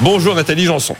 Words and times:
Bonjour 0.00 0.34
Nathalie 0.34 0.64
Janson. 0.64 0.96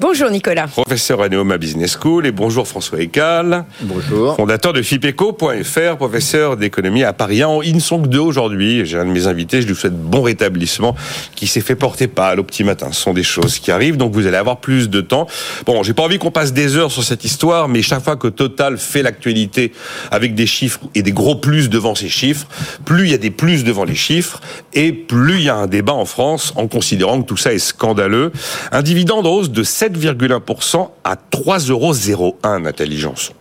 Bonjour 0.00 0.30
Nicolas. 0.30 0.66
Professeur 0.68 1.20
à 1.20 1.28
Neoma 1.28 1.58
Business 1.58 1.98
School 2.00 2.26
et 2.26 2.32
bonjour 2.32 2.66
François 2.66 3.00
Ecal. 3.00 3.66
Bonjour. 3.82 4.36
Fondateur 4.36 4.72
de 4.72 4.80
FIPECO.fr, 4.80 5.96
professeur 5.96 6.56
d'économie 6.56 7.04
à 7.04 7.12
Paris 7.12 7.42
1. 7.42 7.60
Ils 7.64 7.74
ne 7.74 7.80
sont 7.80 8.00
que 8.00 8.08
deux 8.08 8.18
aujourd'hui. 8.18 8.86
J'ai 8.86 8.98
un 8.98 9.04
de 9.04 9.10
mes 9.10 9.26
invités, 9.26 9.60
je 9.60 9.66
lui 9.68 9.74
souhaite 9.74 9.96
bon 9.96 10.22
rétablissement, 10.22 10.96
qui 11.34 11.46
s'est 11.46 11.60
fait 11.60 11.76
porter 11.76 12.08
pâle 12.08 12.40
au 12.40 12.42
petit 12.42 12.64
matin. 12.64 12.88
Ce 12.90 13.00
sont 13.02 13.12
des 13.12 13.22
choses 13.22 13.58
qui 13.58 13.70
arrivent, 13.70 13.98
donc 13.98 14.12
vous 14.12 14.26
allez 14.26 14.36
avoir 14.36 14.56
plus 14.56 14.88
de 14.88 15.02
temps. 15.02 15.26
Bon, 15.66 15.82
j'ai 15.82 15.92
pas 15.92 16.04
envie 16.04 16.18
qu'on 16.18 16.30
passe 16.30 16.52
des 16.52 16.76
heures 16.76 16.90
sur 16.90 17.04
cette 17.04 17.24
histoire, 17.24 17.68
mais 17.68 17.82
chaque 17.82 18.02
fois 18.02 18.16
que 18.16 18.28
Total 18.28 18.78
fait 18.78 19.02
l'actualité 19.02 19.72
avec 20.10 20.34
des 20.34 20.46
chiffres 20.46 20.80
et 20.94 21.02
des 21.02 21.12
gros 21.12 21.36
plus 21.36 21.68
devant 21.68 21.94
ces 21.94 22.08
chiffres, 22.08 22.48
plus 22.86 23.04
il 23.04 23.10
y 23.10 23.14
a 23.14 23.18
des 23.18 23.30
plus 23.30 23.62
devant 23.62 23.84
les 23.84 23.94
chiffres 23.94 24.40
et 24.72 24.92
plus 24.92 25.36
il 25.36 25.44
y 25.44 25.50
a 25.50 25.56
un 25.56 25.66
débat 25.66 25.92
en 25.92 26.06
France 26.06 26.54
en 26.56 26.66
considérant 26.66 27.20
que 27.20 27.26
tout 27.26 27.36
ça 27.36 27.52
est 27.52 27.58
scandaleux. 27.58 28.32
Un 28.72 28.82
dividende 28.82 29.26
en 29.26 29.30
hausse 29.30 29.50
de 29.50 29.64
7,1% 29.64 30.88
à 31.04 31.16
3,01 31.16 32.10
euros, 32.10 32.36
Nathalie 32.60 32.98
Janson. 32.98 33.32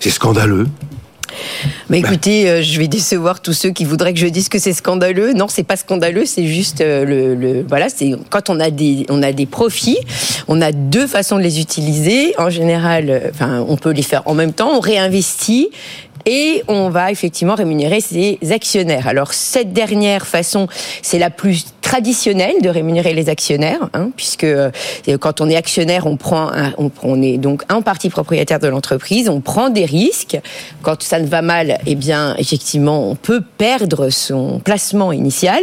C'est 0.00 0.10
scandaleux. 0.10 0.66
Mais 1.88 1.98
écoutez, 1.98 2.48
euh, 2.48 2.62
je 2.62 2.78
vais 2.78 2.88
décevoir 2.88 3.40
tous 3.40 3.52
ceux 3.52 3.70
qui 3.70 3.84
voudraient 3.84 4.12
que 4.12 4.18
je 4.18 4.26
dise 4.26 4.48
que 4.48 4.58
c'est 4.58 4.72
scandaleux. 4.72 5.32
Non, 5.32 5.48
c'est 5.48 5.62
pas 5.62 5.76
scandaleux, 5.76 6.24
c'est 6.26 6.46
juste 6.46 6.80
euh, 6.80 7.04
le, 7.04 7.64
voilà, 7.68 7.88
c'est 7.88 8.12
quand 8.30 8.50
on 8.50 8.60
a 8.60 8.70
des 8.70 9.06
on 9.08 9.22
a 9.22 9.32
des 9.32 9.46
profits, 9.46 9.98
on 10.48 10.60
a 10.60 10.72
deux 10.72 11.06
façons 11.06 11.36
de 11.36 11.42
les 11.42 11.60
utiliser. 11.60 12.34
En 12.38 12.50
général, 12.50 13.10
euh, 13.10 13.30
enfin, 13.30 13.64
on 13.68 13.76
peut 13.76 13.90
les 13.90 14.02
faire 14.02 14.22
en 14.26 14.34
même 14.34 14.52
temps, 14.52 14.70
on 14.76 14.80
réinvestit 14.80 15.70
et 16.24 16.64
on 16.66 16.90
va 16.90 17.12
effectivement 17.12 17.54
rémunérer 17.54 18.00
ses 18.00 18.38
actionnaires. 18.50 19.06
Alors 19.06 19.32
cette 19.32 19.72
dernière 19.72 20.26
façon, 20.26 20.66
c'est 21.02 21.18
la 21.18 21.30
plus 21.30 21.66
traditionnelle 21.86 22.56
de 22.62 22.68
rémunérer 22.68 23.14
les 23.14 23.28
actionnaires, 23.28 23.88
hein, 23.94 24.10
puisque 24.16 24.42
euh, 24.42 24.70
quand 25.20 25.40
on 25.40 25.48
est 25.48 25.54
actionnaire, 25.54 26.08
on 26.08 26.16
prend, 26.16 26.50
on, 27.04 27.22
est 27.22 27.38
donc 27.38 27.62
un 27.68 27.80
parti 27.80 28.10
propriétaire 28.10 28.58
de 28.58 28.66
l'entreprise, 28.66 29.28
on 29.28 29.40
prend 29.40 29.70
des 29.70 29.84
risques. 29.84 30.36
Quand 30.82 31.00
ça 31.04 31.20
ne 31.20 31.26
va 31.28 31.42
mal, 31.42 31.78
eh 31.86 31.94
bien 31.94 32.34
effectivement, 32.38 33.08
on 33.08 33.14
peut 33.14 33.40
perdre 33.40 34.10
son 34.10 34.58
placement 34.58 35.12
initial, 35.12 35.62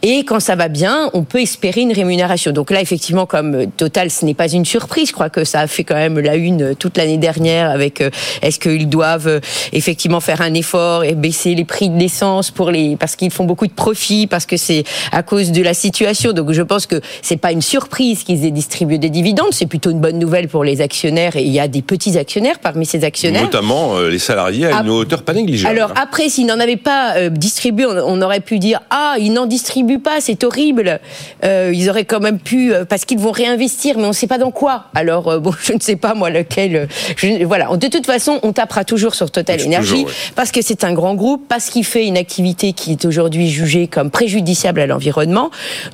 et 0.00 0.24
quand 0.24 0.40
ça 0.40 0.56
va 0.56 0.68
bien, 0.68 1.10
on 1.12 1.24
peut 1.24 1.42
espérer 1.42 1.82
une 1.82 1.92
rémunération. 1.92 2.52
Donc 2.52 2.70
là, 2.70 2.80
effectivement, 2.80 3.26
comme 3.26 3.66
Total, 3.76 4.10
ce 4.10 4.24
n'est 4.24 4.34
pas 4.34 4.48
une 4.48 4.64
surprise. 4.64 5.08
Je 5.08 5.12
crois 5.12 5.28
que 5.28 5.44
ça 5.44 5.60
a 5.60 5.66
fait 5.66 5.84
quand 5.84 5.94
même 5.94 6.18
la 6.18 6.36
une 6.36 6.74
toute 6.74 6.96
l'année 6.96 7.18
dernière 7.18 7.68
avec 7.68 8.00
euh, 8.00 8.08
est-ce 8.40 8.58
qu'ils 8.58 8.88
doivent 8.88 9.42
effectivement 9.74 10.20
faire 10.20 10.40
un 10.40 10.54
effort 10.54 11.04
et 11.04 11.14
baisser 11.14 11.54
les 11.54 11.66
prix 11.66 11.90
de 11.90 11.98
l'essence 11.98 12.50
pour 12.50 12.70
les 12.70 12.96
parce 12.96 13.14
qu'ils 13.14 13.30
font 13.30 13.44
beaucoup 13.44 13.66
de 13.66 13.72
profits 13.72 14.26
parce 14.26 14.46
que 14.46 14.56
c'est 14.56 14.84
à 15.12 15.22
cause 15.22 15.49
de 15.52 15.62
la 15.62 15.74
situation. 15.74 16.32
Donc 16.32 16.52
je 16.52 16.62
pense 16.62 16.86
que 16.86 17.00
c'est 17.22 17.36
pas 17.36 17.52
une 17.52 17.62
surprise 17.62 18.22
qu'ils 18.24 18.44
aient 18.44 18.50
distribué 18.50 18.98
des 18.98 19.10
dividendes, 19.10 19.52
c'est 19.52 19.66
plutôt 19.66 19.90
une 19.90 20.00
bonne 20.00 20.18
nouvelle 20.18 20.48
pour 20.48 20.64
les 20.64 20.80
actionnaires 20.80 21.36
et 21.36 21.42
il 21.42 21.52
y 21.52 21.60
a 21.60 21.68
des 21.68 21.82
petits 21.82 22.18
actionnaires 22.18 22.58
parmi 22.58 22.86
ces 22.86 23.04
actionnaires. 23.04 23.42
Notamment 23.42 23.96
euh, 23.96 24.08
les 24.08 24.18
salariés 24.18 24.66
à 24.66 24.82
une 24.82 24.90
hauteur 24.90 25.22
pas 25.22 25.32
négligeable. 25.32 25.76
Alors 25.76 25.92
après 25.96 26.28
s'ils 26.28 26.46
n'en 26.46 26.60
avaient 26.60 26.76
pas 26.76 27.16
euh, 27.16 27.28
distribué, 27.28 27.86
on, 27.86 28.20
aurait 28.22 28.40
pu 28.40 28.58
dire 28.58 28.80
ah 28.90 29.16
ils 29.18 29.32
n'en 29.32 29.46
distribuent 29.46 29.98
pas, 29.98 30.20
c'est 30.20 30.44
horrible. 30.44 31.00
Euh, 31.44 31.72
ils 31.74 31.88
auraient 31.88 32.04
quand 32.04 32.20
même 32.20 32.38
pu 32.38 32.72
parce 32.88 33.04
qu'ils 33.04 33.18
vont 33.18 33.32
réinvestir, 33.32 33.96
mais 33.96 34.04
on 34.04 34.08
ne 34.08 34.12
sait 34.12 34.26
pas 34.26 34.38
dans 34.38 34.50
quoi. 34.50 34.84
Alors 34.94 35.40
bon 35.42 35.52
je 35.62 35.72
ne 35.72 35.80
sais 35.80 35.96
pas 35.96 36.14
moi 36.14 36.30
lequel. 36.30 36.88
Je, 37.16 37.44
voilà 37.44 37.68
de 37.76 37.88
toute 37.88 38.06
façon 38.06 38.38
on 38.42 38.52
tapera 38.52 38.84
toujours 38.84 39.14
sur 39.14 39.30
Total 39.30 39.60
Energy 39.62 40.06
parce 40.34 40.52
que 40.52 40.62
c'est 40.62 40.84
un 40.84 40.92
grand 40.92 41.14
groupe, 41.14 41.46
parce 41.48 41.70
qu'il 41.70 41.84
fait 41.84 42.06
une 42.06 42.16
activité 42.16 42.72
qui 42.72 42.92
est 42.92 43.04
aujourd'hui 43.04 43.48
jugée 43.48 43.86
comme 43.86 44.10
préjudiciable 44.10 44.80
à 44.80 44.86
l'environnement. 44.86 45.39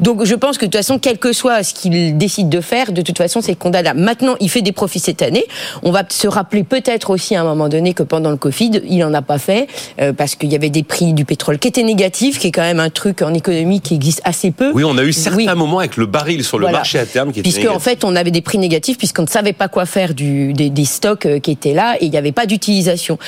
Donc 0.01 0.25
je 0.25 0.35
pense 0.35 0.59
que 0.59 0.65
de 0.65 0.71
toute 0.71 0.77
façon, 0.77 0.99
quel 0.99 1.19
que 1.19 1.33
soit 1.33 1.63
ce 1.63 1.75
qu'il 1.75 2.17
décide 2.17 2.49
de 2.49 2.61
faire, 2.61 2.93
de 2.93 3.03
toute 3.03 3.19
façon, 3.19 3.41
c'est 3.41 3.55
condamnable. 3.55 4.01
Maintenant, 4.01 4.35
il 4.41 4.51
fait 4.51 4.63
des 4.63 4.73
profits 4.73 5.01
cette 5.01 5.23
année. 5.23 5.45
On 5.83 5.91
va 5.91 6.03
se 6.09 6.27
rappeler 6.27 6.65
peut-être 6.65 7.11
aussi 7.11 7.37
à 7.37 7.43
un 7.43 7.45
moment 7.45 7.69
donné 7.69 7.95
que 7.95 8.03
pendant 8.03 8.31
le 8.31 8.37
Covid, 8.37 8.81
il 8.89 8.99
n'en 8.99 9.15
a 9.15 9.23
pas 9.23 9.39
fait 9.39 9.69
euh, 10.01 10.13
parce 10.13 10.35
qu'il 10.35 10.51
y 10.51 10.55
avait 10.57 10.71
des 10.71 10.83
prix 10.83 11.13
du 11.13 11.25
pétrole 11.25 11.59
qui 11.59 11.69
étaient 11.69 11.83
négatifs, 11.83 12.39
qui 12.39 12.49
est 12.49 12.53
quand 12.53 12.63
même 12.63 12.81
un 12.81 12.91
truc 12.91 13.23
en 13.23 13.35
économie 13.35 13.81
qui 13.81 13.95
existe 13.95 14.21
assez 14.25 14.51
peu. 14.51 14.73
Oui, 14.75 14.85
on 14.85 14.97
a 14.99 15.03
eu 15.03 15.13
certains 15.13 15.37
oui. 15.37 15.49
moments 15.55 15.79
avec 15.79 15.97
le 15.97 16.07
baril 16.07 16.45
sur 16.45 16.59
le 16.59 16.65
voilà. 16.65 16.79
marché 16.79 16.99
à 16.99 17.07
terme 17.07 17.33
qui 17.33 17.41
était 17.41 17.51
Puisque 17.51 17.71
en 17.71 17.79
fait, 17.79 18.05
on 18.05 18.17
avait 18.17 18.31
des 18.31 18.41
prix 18.43 18.59
négatifs 18.59 18.99
puisqu'on 18.99 19.23
ne 19.23 19.29
savait 19.29 19.53
pas 19.53 19.69
quoi 19.69 19.87
faire 19.87 20.15
du, 20.15 20.53
des, 20.53 20.71
des 20.71 20.85
stocks 20.85 21.27
euh, 21.27 21.39
qui 21.39 21.51
étaient 21.51 21.75
là 21.75 21.97
et 22.01 22.07
il 22.07 22.11
n'y 22.11 22.19
avait 22.19 22.33
pas 22.33 22.47
d'utilisation. 22.47 23.19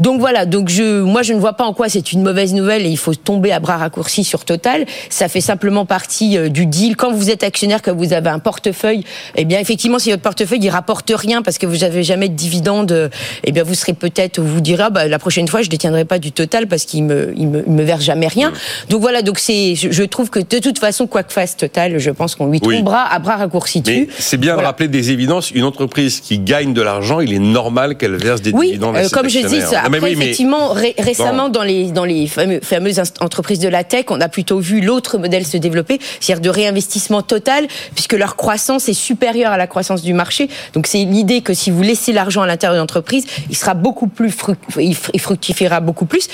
Donc 0.00 0.20
voilà, 0.20 0.46
donc 0.46 0.68
je, 0.68 1.02
moi 1.02 1.22
je 1.22 1.32
ne 1.32 1.40
vois 1.40 1.54
pas 1.54 1.64
en 1.64 1.72
quoi 1.72 1.88
c'est 1.88 2.12
une 2.12 2.22
mauvaise 2.22 2.54
nouvelle 2.54 2.86
et 2.86 2.90
il 2.90 2.98
faut 2.98 3.14
tomber 3.14 3.52
à 3.52 3.60
bras 3.60 3.76
raccourcis 3.76 4.24
sur 4.24 4.44
Total. 4.44 4.86
Ça 5.10 5.28
fait 5.28 5.40
simplement 5.40 5.67
partie 5.86 6.36
euh, 6.36 6.48
du 6.48 6.66
deal. 6.66 6.96
Quand 6.96 7.12
vous 7.12 7.30
êtes 7.30 7.42
actionnaire, 7.42 7.82
que 7.82 7.90
vous 7.90 8.12
avez 8.12 8.30
un 8.30 8.38
portefeuille, 8.38 9.04
eh 9.36 9.44
bien 9.44 9.58
effectivement, 9.58 9.98
si 9.98 10.10
votre 10.10 10.22
portefeuille 10.22 10.60
il 10.62 10.70
rapporte 10.70 11.12
rien 11.14 11.42
parce 11.42 11.58
que 11.58 11.66
vous 11.66 11.78
n'avez 11.78 12.02
jamais 12.02 12.28
de 12.28 12.34
dividendes, 12.34 13.10
eh 13.44 13.52
bien 13.52 13.62
vous 13.62 13.74
serez 13.74 13.92
peut-être, 13.92 14.40
vous 14.40 14.60
direz, 14.60 14.84
ah, 14.86 14.90
bah, 14.90 15.06
la 15.06 15.18
prochaine 15.18 15.48
fois 15.48 15.62
je 15.62 15.68
détiendrai 15.68 16.04
pas 16.04 16.18
du 16.18 16.32
Total 16.32 16.66
parce 16.66 16.84
qu'il 16.84 17.04
me, 17.04 17.32
il 17.36 17.48
me, 17.48 17.64
il 17.66 17.72
me 17.72 17.82
verse 17.82 18.04
jamais 18.04 18.28
rien. 18.28 18.50
Mmh. 18.50 18.90
Donc 18.90 19.00
voilà, 19.00 19.22
donc 19.22 19.38
c'est, 19.38 19.74
je, 19.74 20.02
trouve 20.04 20.30
que 20.30 20.38
de 20.38 20.58
toute 20.58 20.78
façon, 20.78 21.06
quoi 21.06 21.22
que 21.22 21.32
fasse 21.32 21.56
Total, 21.56 21.98
je 21.98 22.10
pense 22.10 22.34
qu'on 22.34 22.46
lui 22.46 22.60
tombera 22.60 23.04
oui. 23.04 23.10
à 23.10 23.18
bras 23.18 23.36
raccourcis 23.36 23.80
dessus. 23.80 24.08
C'est 24.18 24.36
bien 24.36 24.54
voilà. 24.54 24.62
de 24.62 24.66
rappeler 24.68 24.88
des 24.88 25.10
évidences. 25.10 25.50
Une 25.50 25.64
entreprise 25.64 26.20
qui 26.20 26.38
gagne 26.38 26.72
de 26.72 26.82
l'argent, 26.82 27.20
il 27.20 27.32
est 27.32 27.38
normal 27.38 27.96
qu'elle 27.96 28.16
verse 28.16 28.42
des 28.42 28.52
oui, 28.52 28.68
dividendes. 28.68 28.96
Euh, 28.96 29.08
comme 29.10 29.28
je 29.28 29.40
dis, 29.40 29.60
après, 29.60 29.76
ah, 29.76 29.88
oui, 30.02 30.10
effectivement, 30.10 30.68
ré 30.68 30.94
récemment 30.98 31.46
bon. 31.46 31.52
dans 31.52 31.62
les 31.62 31.90
dans 31.90 32.04
les 32.04 32.26
fameuses 32.26 33.00
entreprises 33.20 33.58
de 33.58 33.68
la 33.68 33.84
tech, 33.84 34.06
on 34.08 34.20
a 34.20 34.28
plutôt 34.28 34.58
vu 34.58 34.80
l'autre 34.80 35.18
modèle 35.18 35.46
se 35.46 35.56
développer, 35.58 35.98
c'est-à-dire 36.20 36.42
de 36.42 36.50
réinvestissement 36.50 37.22
total, 37.22 37.66
puisque 37.94 38.14
leur 38.14 38.36
croissance 38.36 38.88
est 38.88 38.94
supérieure 38.94 39.52
à 39.52 39.56
la 39.56 39.66
croissance 39.66 40.02
du 40.02 40.12
marché. 40.12 40.48
Donc 40.72 40.86
c'est 40.86 41.04
l'idée 41.04 41.40
que 41.40 41.54
si 41.54 41.70
vous 41.70 41.82
laissez 41.82 42.12
l'argent 42.12 42.42
à 42.42 42.46
l'intérieur 42.46 42.74
de 42.74 42.80
l'entreprise, 42.80 43.26
il 43.50 43.56
sera 43.56 43.74
beaucoup 43.74 44.08
plus 44.08 44.30
fruct, 44.30 44.62
il 44.78 45.20
fructifiera 45.20 45.80
beaucoup 45.80 46.06
plus. 46.06 46.28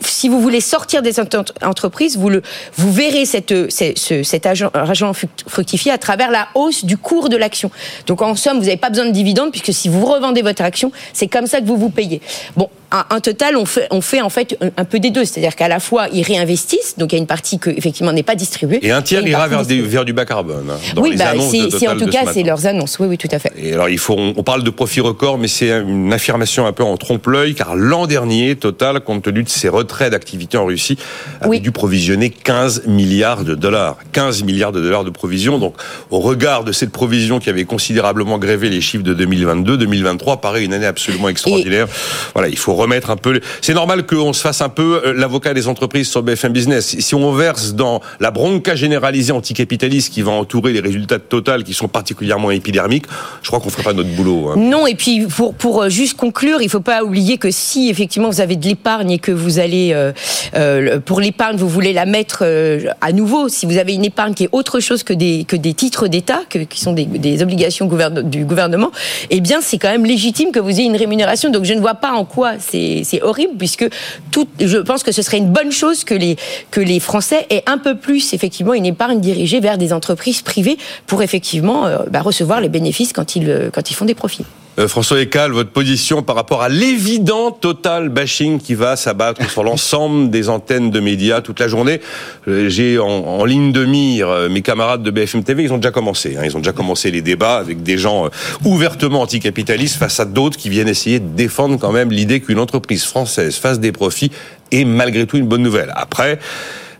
Si 0.00 0.28
vous 0.28 0.40
voulez 0.40 0.60
sortir 0.60 1.02
des 1.02 1.14
entreprises, 1.62 2.16
vous 2.16 2.28
le 2.28 2.42
vous 2.76 2.92
verrez 2.92 3.24
cette, 3.24 3.52
ce, 3.70 4.22
cet 4.22 4.46
argent, 4.46 4.70
argent 4.74 5.12
fructifier 5.46 5.92
à 5.92 5.98
travers 5.98 6.30
la 6.30 6.48
hausse 6.54 6.84
du 6.84 6.96
cours 6.96 7.28
de 7.28 7.36
l'action. 7.36 7.70
Donc 8.06 8.22
en 8.22 8.34
somme, 8.34 8.58
vous 8.58 8.64
n'avez 8.64 8.76
pas 8.76 8.90
besoin 8.90 9.06
de 9.06 9.12
dividendes 9.12 9.50
puisque 9.50 9.72
si 9.72 9.88
vous 9.88 10.04
revendez 10.04 10.42
votre 10.42 10.62
action, 10.62 10.92
c'est 11.12 11.28
comme 11.28 11.46
ça 11.46 11.60
que 11.60 11.66
vous 11.66 11.76
vous 11.76 11.90
payez. 11.90 12.20
Bon, 12.56 12.68
un 12.92 13.20
total, 13.20 13.56
on 13.56 13.64
fait, 13.64 13.86
on 13.90 14.00
fait 14.00 14.20
en 14.20 14.30
fait 14.30 14.58
un 14.76 14.84
peu 14.84 14.98
des 14.98 15.10
deux. 15.10 15.24
C'est-à-dire 15.24 15.54
qu'à 15.54 15.68
la 15.68 15.80
fois, 15.80 16.08
ils 16.12 16.22
réinvestissent, 16.22 16.98
donc 16.98 17.12
il 17.12 17.16
y 17.16 17.18
a 17.18 17.20
une 17.20 17.26
partie 17.26 17.58
qui 17.58 17.70
effectivement 17.70 18.12
n'est 18.12 18.24
pas 18.24 18.34
distribuée. 18.34 18.80
Et 18.82 18.90
un 18.90 19.02
tiers 19.02 19.26
ira 19.26 19.46
vers, 19.46 19.64
des, 19.64 19.80
vers, 19.80 20.04
du 20.04 20.12
bas 20.12 20.24
carbone. 20.24 20.68
Hein, 20.70 20.78
dans 20.94 21.02
oui, 21.02 21.12
les 21.12 21.16
bah, 21.16 21.32
c'est 21.38 21.88
en 21.88 21.96
tout 21.96 22.08
cas, 22.08 22.24
c'est 22.32 22.42
leurs 22.42 22.66
annonces. 22.66 22.98
Oui, 22.98 23.06
oui, 23.06 23.18
tout 23.18 23.28
à 23.30 23.38
fait. 23.38 23.52
Et 23.56 23.74
alors, 23.74 23.88
il 23.88 23.98
faut, 23.98 24.16
on 24.18 24.42
parle 24.42 24.64
de 24.64 24.70
profit 24.70 25.00
record, 25.00 25.38
mais 25.38 25.48
c'est 25.48 25.70
une 25.70 26.12
affirmation 26.12 26.66
un 26.66 26.72
peu 26.72 26.82
en 26.82 26.96
trompe-l'œil, 26.96 27.54
car 27.54 27.76
l'an 27.76 28.06
dernier, 28.06 28.56
Total, 28.56 29.00
compte 29.00 29.22
tenu 29.22 29.42
de 29.42 29.48
ses 29.48 29.68
retraits 29.90 30.10
d'activité 30.10 30.56
en 30.56 30.66
Russie, 30.66 30.96
avait 31.40 31.50
oui. 31.50 31.60
dû 31.60 31.72
provisionner 31.72 32.30
15 32.30 32.86
milliards 32.86 33.44
de 33.44 33.54
dollars. 33.54 33.96
15 34.12 34.44
milliards 34.44 34.72
de 34.72 34.80
dollars 34.80 35.04
de 35.04 35.10
provisions. 35.10 35.58
Donc, 35.58 35.74
au 36.10 36.20
regard 36.20 36.64
de 36.64 36.72
cette 36.72 36.92
provision 36.92 37.40
qui 37.40 37.50
avait 37.50 37.64
considérablement 37.64 38.38
grévé 38.38 38.68
les 38.70 38.80
chiffres 38.80 39.04
de 39.04 39.14
2022, 39.14 39.76
2023 39.76 40.40
paraît 40.40 40.64
une 40.64 40.72
année 40.72 40.86
absolument 40.86 41.28
extraordinaire. 41.28 41.86
Et... 41.86 42.30
Voilà, 42.34 42.48
il 42.48 42.56
faut 42.58 42.74
remettre 42.74 43.10
un 43.10 43.16
peu. 43.16 43.40
C'est 43.60 43.74
normal 43.74 44.06
qu'on 44.06 44.32
se 44.32 44.40
fasse 44.40 44.60
un 44.60 44.68
peu 44.68 45.02
euh, 45.04 45.12
l'avocat 45.12 45.54
des 45.54 45.66
entreprises 45.68 46.08
sur 46.08 46.22
BFM 46.22 46.52
Business. 46.52 46.96
Si 46.98 47.14
on 47.14 47.32
verse 47.32 47.74
dans 47.74 48.00
la 48.20 48.30
bronca 48.30 48.74
généralisée 48.74 49.32
anticapitaliste 49.32 50.12
qui 50.12 50.22
va 50.22 50.32
entourer 50.32 50.72
les 50.72 50.80
résultats 50.80 51.18
de 51.18 51.22
Total 51.22 51.64
qui 51.64 51.74
sont 51.74 51.88
particulièrement 51.88 52.50
épidermiques, 52.50 53.06
je 53.42 53.48
crois 53.48 53.60
qu'on 53.60 53.66
ne 53.66 53.72
ferait 53.72 53.82
pas 53.82 53.92
notre 53.92 54.10
boulot. 54.10 54.50
Hein. 54.50 54.54
Non, 54.56 54.86
et 54.86 54.94
puis 54.94 55.26
pour, 55.26 55.54
pour 55.54 55.82
euh, 55.82 55.88
juste 55.88 56.16
conclure, 56.16 56.60
il 56.60 56.66
ne 56.66 56.70
faut 56.70 56.80
pas 56.80 57.02
oublier 57.02 57.38
que 57.38 57.50
si 57.50 57.88
effectivement 57.88 58.30
vous 58.30 58.40
avez 58.40 58.56
de 58.56 58.66
l'épargne 58.66 59.10
et 59.10 59.18
que 59.18 59.32
vous 59.32 59.58
allez, 59.58 59.79
euh, 59.92 60.12
euh, 60.54 61.00
pour 61.00 61.20
l'épargne, 61.20 61.56
vous 61.56 61.68
voulez 61.68 61.92
la 61.92 62.06
mettre 62.06 62.40
euh, 62.42 62.90
à 63.00 63.12
nouveau, 63.12 63.48
si 63.48 63.66
vous 63.66 63.78
avez 63.78 63.94
une 63.94 64.04
épargne 64.04 64.34
qui 64.34 64.44
est 64.44 64.48
autre 64.52 64.80
chose 64.80 65.02
que 65.02 65.12
des, 65.12 65.44
que 65.44 65.56
des 65.56 65.74
titres 65.74 66.08
d'État, 66.08 66.40
qui 66.48 66.80
sont 66.80 66.92
des, 66.92 67.42
obligations 67.42 67.88
du 68.22 68.44
gouvernement, 68.44 68.90
eh 69.30 69.40
bien 69.40 69.60
c'est 69.60 69.78
quand 69.78 69.90
même 69.90 70.04
légitime 70.04 70.52
que 70.52 70.58
vous 70.58 70.70
ayez 70.70 70.84
une 70.84 70.96
rémunération. 70.96 71.50
Donc 71.50 71.64
je 71.64 71.74
ne 71.74 71.80
vois 71.80 71.94
pas 71.94 72.12
en 72.12 72.24
quoi 72.24 72.54
c'est 72.58 73.22
horrible, 73.22 73.54
puisque 73.58 73.88
tout, 74.30 74.46
je 74.58 74.78
pense 74.78 75.02
que 75.02 75.12
ce 75.12 75.22
serait 75.22 75.38
une 75.38 75.50
bonne 75.50 75.72
chose 75.72 76.04
que 76.04 76.14
les, 76.14 76.36
que 76.70 76.80
les 76.80 77.00
Français 77.00 77.46
aient 77.50 77.64
un 77.66 77.78
peu 77.78 77.96
plus 77.96 78.32
effectivement 78.32 78.74
une 78.74 78.86
épargne 78.86 79.20
dirigée 79.20 79.60
vers 79.60 79.78
des 79.78 79.92
entreprises 79.92 80.42
privées 80.42 80.78
pour 81.06 81.22
effectivement 81.22 81.86
bah, 82.10 82.20
recevoir 82.20 82.60
les 82.60 82.68
bénéfices 82.68 83.12
quand 83.12 83.36
ils, 83.36 83.70
quand 83.72 83.90
ils 83.90 83.94
font 83.94 84.04
des 84.04 84.14
profits. 84.14 84.44
Euh, 84.78 84.86
François 84.86 85.20
Ecal, 85.20 85.50
votre 85.50 85.70
position 85.70 86.22
par 86.22 86.36
rapport 86.36 86.62
à 86.62 86.68
l'évident 86.68 87.50
total 87.50 88.08
bashing 88.08 88.60
qui 88.60 88.74
va 88.74 88.96
s'abattre 88.96 89.50
sur 89.50 89.64
l'ensemble 89.64 90.30
des 90.30 90.48
antennes 90.48 90.90
de 90.90 91.00
médias 91.00 91.40
toute 91.40 91.58
la 91.58 91.68
journée. 91.68 92.00
Euh, 92.46 92.68
j'ai 92.68 92.98
en, 92.98 93.06
en, 93.06 93.44
ligne 93.44 93.72
de 93.72 93.84
mire 93.84 94.28
euh, 94.28 94.48
mes 94.48 94.62
camarades 94.62 95.02
de 95.02 95.10
BFM 95.10 95.42
TV, 95.42 95.64
ils 95.64 95.72
ont 95.72 95.78
déjà 95.78 95.90
commencé. 95.90 96.36
Hein, 96.36 96.42
ils 96.44 96.56
ont 96.56 96.60
déjà 96.60 96.72
commencé 96.72 97.10
les 97.10 97.22
débats 97.22 97.56
avec 97.56 97.82
des 97.82 97.98
gens 97.98 98.28
ouvertement 98.64 99.22
anticapitalistes 99.22 99.96
face 99.96 100.20
à 100.20 100.24
d'autres 100.24 100.56
qui 100.56 100.68
viennent 100.68 100.88
essayer 100.88 101.18
de 101.18 101.28
défendre 101.28 101.78
quand 101.78 101.92
même 101.92 102.10
l'idée 102.10 102.40
qu'une 102.40 102.58
entreprise 102.58 103.04
française 103.04 103.56
fasse 103.56 103.80
des 103.80 103.92
profits 103.92 104.30
est 104.70 104.84
malgré 104.84 105.26
tout 105.26 105.36
une 105.36 105.46
bonne 105.46 105.62
nouvelle. 105.62 105.92
Après, 105.96 106.38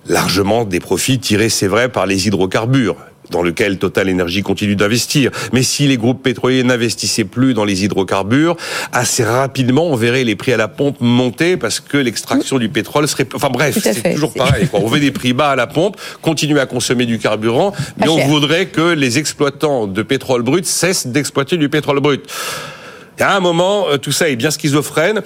largement 0.09 0.65
des 0.65 0.81
profits 0.81 1.19
tirés, 1.19 1.49
c'est 1.49 1.69
vrai, 1.69 1.89
par 1.89 2.07
les 2.07 2.27
hydrocarbures 2.27 2.97
dans 3.31 3.43
lequel 3.43 3.79
Total 3.79 4.11
Energy 4.11 4.43
continue 4.43 4.77
d'investir. 4.77 5.31
Mais 5.53 5.63
si 5.63 5.87
les 5.87 5.97
groupes 5.97 6.23
pétroliers 6.23 6.65
n'investissaient 6.65 7.25
plus 7.25 7.55
dans 7.55 7.65
les 7.65 7.85
hydrocarbures, 7.85 8.57
assez 8.93 9.25
rapidement, 9.25 9.87
on 9.87 9.97
verrait 9.97 10.25
les 10.25 10.37
prix 10.37 10.53
à 10.53 10.57
la 10.57 10.69
pompe 10.69 10.97
monter 11.01 11.57
parce 11.57 11.81
que 11.81 11.97
l'extraction 11.97 12.59
du 12.59 12.69
pétrole 12.69 13.07
serait... 13.07 13.27
Enfin 13.35 13.51
bref, 13.51 13.79
c'est 13.81 14.15
toujours 14.15 14.33
pareil. 14.35 14.69
On 14.73 14.87
veut 14.87 15.01
des 15.01 15.11
prix 15.11 15.33
bas 15.33 15.51
à 15.51 15.57
la 15.57 15.67
pompe, 15.67 15.97
continuer 16.23 16.61
à 16.61 16.67
consommer 16.67 17.07
du 17.07 17.19
carburant, 17.19 17.73
mais 17.99 18.09
on 18.09 18.27
voudrait 18.27 18.67
que 18.67 18.93
les 18.95 19.19
exploitants 19.19 19.87
de 19.87 20.03
pétrole 20.03 20.43
brut 20.43 20.67
cessent 20.67 21.07
d'exploiter 21.07 21.57
du 21.57 21.69
pétrole 21.69 22.01
brut. 22.01 22.27
Il 23.21 23.25
y 23.25 23.27
a 23.27 23.37
un 23.37 23.41
moment, 23.41 23.85
euh, 23.87 23.99
tout 23.99 24.13
ça 24.13 24.31
est 24.31 24.37
bien 24.37 24.51
schizophrène. 24.51 25.21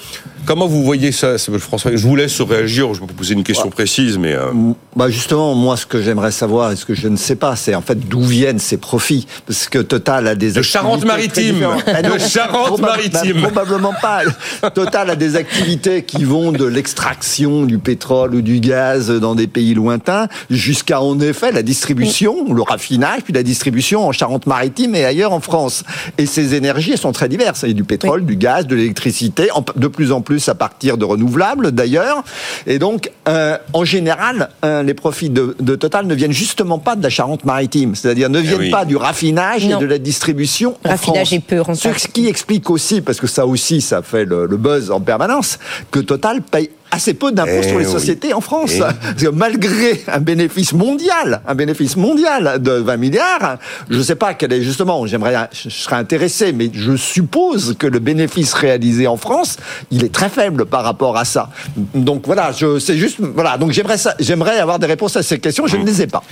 Comment 0.46 0.66
vous 0.66 0.82
voyez 0.82 1.12
ça, 1.12 1.38
François 1.60 1.92
Je 1.94 2.06
vous 2.06 2.16
laisse 2.16 2.40
réagir. 2.40 2.92
Je 2.92 3.00
vais 3.00 3.06
vous 3.06 3.14
poser 3.14 3.34
une 3.34 3.44
question 3.44 3.70
précise, 3.70 4.18
mais 4.18 4.32
euh, 4.32 4.50
bah 4.96 5.08
justement, 5.08 5.54
moi, 5.54 5.76
ce 5.76 5.86
que 5.86 6.02
j'aimerais 6.02 6.32
savoir 6.32 6.72
et 6.72 6.76
ce 6.76 6.84
que 6.84 6.94
je 6.94 7.06
ne 7.06 7.16
sais 7.16 7.36
pas, 7.36 7.54
c'est 7.54 7.74
en 7.76 7.82
fait 7.82 8.08
d'où 8.08 8.20
viennent 8.20 8.58
ces 8.58 8.78
profits, 8.78 9.28
parce 9.46 9.68
que 9.68 9.78
Total 9.78 10.26
a 10.26 10.34
des 10.34 10.50
de 10.50 10.60
Charente-Maritime, 10.60 11.64
ah 11.86 12.02
de 12.02 12.18
Charente-Maritime, 12.18 13.42
bah, 13.42 13.48
probablement 13.52 13.94
pas. 14.02 14.22
Total 14.74 15.10
a 15.10 15.16
des 15.16 15.36
activités 15.36 16.02
qui 16.02 16.24
vont 16.24 16.50
de 16.50 16.64
l'extraction 16.64 17.62
du 17.62 17.78
pétrole 17.78 18.34
ou 18.34 18.42
du 18.42 18.58
gaz 18.58 19.08
dans 19.08 19.36
des 19.36 19.46
pays 19.46 19.74
lointains 19.74 20.26
jusqu'à 20.50 21.00
en 21.00 21.20
effet 21.20 21.52
la 21.52 21.62
distribution, 21.62 22.52
le 22.52 22.62
raffinage, 22.62 23.22
puis 23.22 23.32
la 23.32 23.44
distribution 23.44 24.06
en 24.06 24.10
Charente-Maritime 24.10 24.96
et 24.96 25.04
ailleurs 25.04 25.32
en 25.32 25.40
France. 25.40 25.84
Et 26.18 26.26
ces 26.26 26.54
énergies, 26.54 26.90
elles 26.90 26.98
sont 26.98 27.12
très 27.12 27.28
diverses. 27.28 27.64
Du 27.84 27.86
pétrole, 27.86 28.24
du 28.24 28.36
gaz, 28.36 28.66
de 28.66 28.74
l'électricité, 28.74 29.48
de 29.76 29.88
plus 29.88 30.10
en 30.10 30.22
plus 30.22 30.48
à 30.48 30.54
partir 30.54 30.96
de 30.96 31.04
renouvelables 31.04 31.72
d'ailleurs. 31.72 32.24
Et 32.66 32.78
donc, 32.78 33.10
euh, 33.28 33.58
en 33.72 33.84
général, 33.84 34.48
euh, 34.64 34.82
les 34.82 34.94
profits 34.94 35.30
de, 35.30 35.74
Total 35.74 36.06
ne 36.06 36.14
viennent 36.14 36.32
justement 36.32 36.78
pas 36.78 36.96
de 36.96 37.02
la 37.02 37.10
Charente-Maritime, 37.10 37.94
c'est-à-dire 37.94 38.30
ne 38.30 38.38
viennent 38.38 38.62
eh 38.62 38.70
pas 38.70 38.84
du 38.84 38.96
raffinage 38.96 39.66
et 39.66 39.76
de 39.76 39.84
la 39.84 39.98
distribution. 39.98 40.76
Le 40.84 40.90
raffinage 40.90 41.32
est 41.34 41.40
peu 41.40 41.60
rentable. 41.60 41.98
Ce 41.98 42.08
qui 42.08 42.26
explique 42.26 42.70
aussi, 42.70 43.00
parce 43.00 43.20
que 43.20 43.26
ça 43.26 43.46
aussi, 43.46 43.80
ça 43.80 44.02
fait 44.02 44.24
le 44.24 44.56
buzz 44.56 44.90
en 44.90 45.00
permanence, 45.00 45.58
que 45.90 46.00
Total 46.00 46.40
paye 46.42 46.70
assez 46.94 47.14
peu 47.14 47.32
d'impôts 47.32 47.62
sur 47.62 47.78
les 47.78 47.88
eh 47.88 47.92
sociétés 47.92 48.32
en 48.32 48.40
France. 48.40 48.74
Eh 48.76 48.78
Parce 48.78 49.22
que 49.22 49.28
malgré 49.28 50.02
un 50.06 50.20
bénéfice 50.20 50.72
mondial, 50.72 51.42
un 51.46 51.54
bénéfice 51.54 51.96
mondial 51.96 52.62
de 52.62 52.72
20 52.72 52.96
milliards, 52.96 53.58
je 53.90 53.98
ne 53.98 54.02
sais 54.02 54.14
pas 54.14 54.34
quel 54.34 54.52
est 54.52 54.62
justement, 54.62 55.04
j'aimerais, 55.06 55.48
je 55.52 55.68
serais 55.68 55.96
intéressé, 55.96 56.52
mais 56.52 56.70
je 56.72 56.96
suppose 56.96 57.74
que 57.78 57.86
le 57.86 57.98
bénéfice 57.98 58.54
réalisé 58.54 59.06
en 59.06 59.16
France, 59.16 59.56
il 59.90 60.04
est 60.04 60.12
très 60.12 60.28
faible 60.28 60.66
par 60.66 60.84
rapport 60.84 61.16
à 61.16 61.24
ça. 61.24 61.50
Donc 61.94 62.26
voilà, 62.26 62.52
je, 62.52 62.78
c'est 62.78 62.96
juste, 62.96 63.18
voilà, 63.20 63.58
donc 63.58 63.72
j'aimerais 63.72 63.98
ça, 63.98 64.14
j'aimerais 64.20 64.58
avoir 64.58 64.78
des 64.78 64.86
réponses 64.86 65.16
à 65.16 65.22
ces 65.22 65.38
questions, 65.38 65.66
je 65.66 65.76
ne 65.76 65.84
les 65.84 66.02
ai 66.02 66.06
pas. 66.06 66.22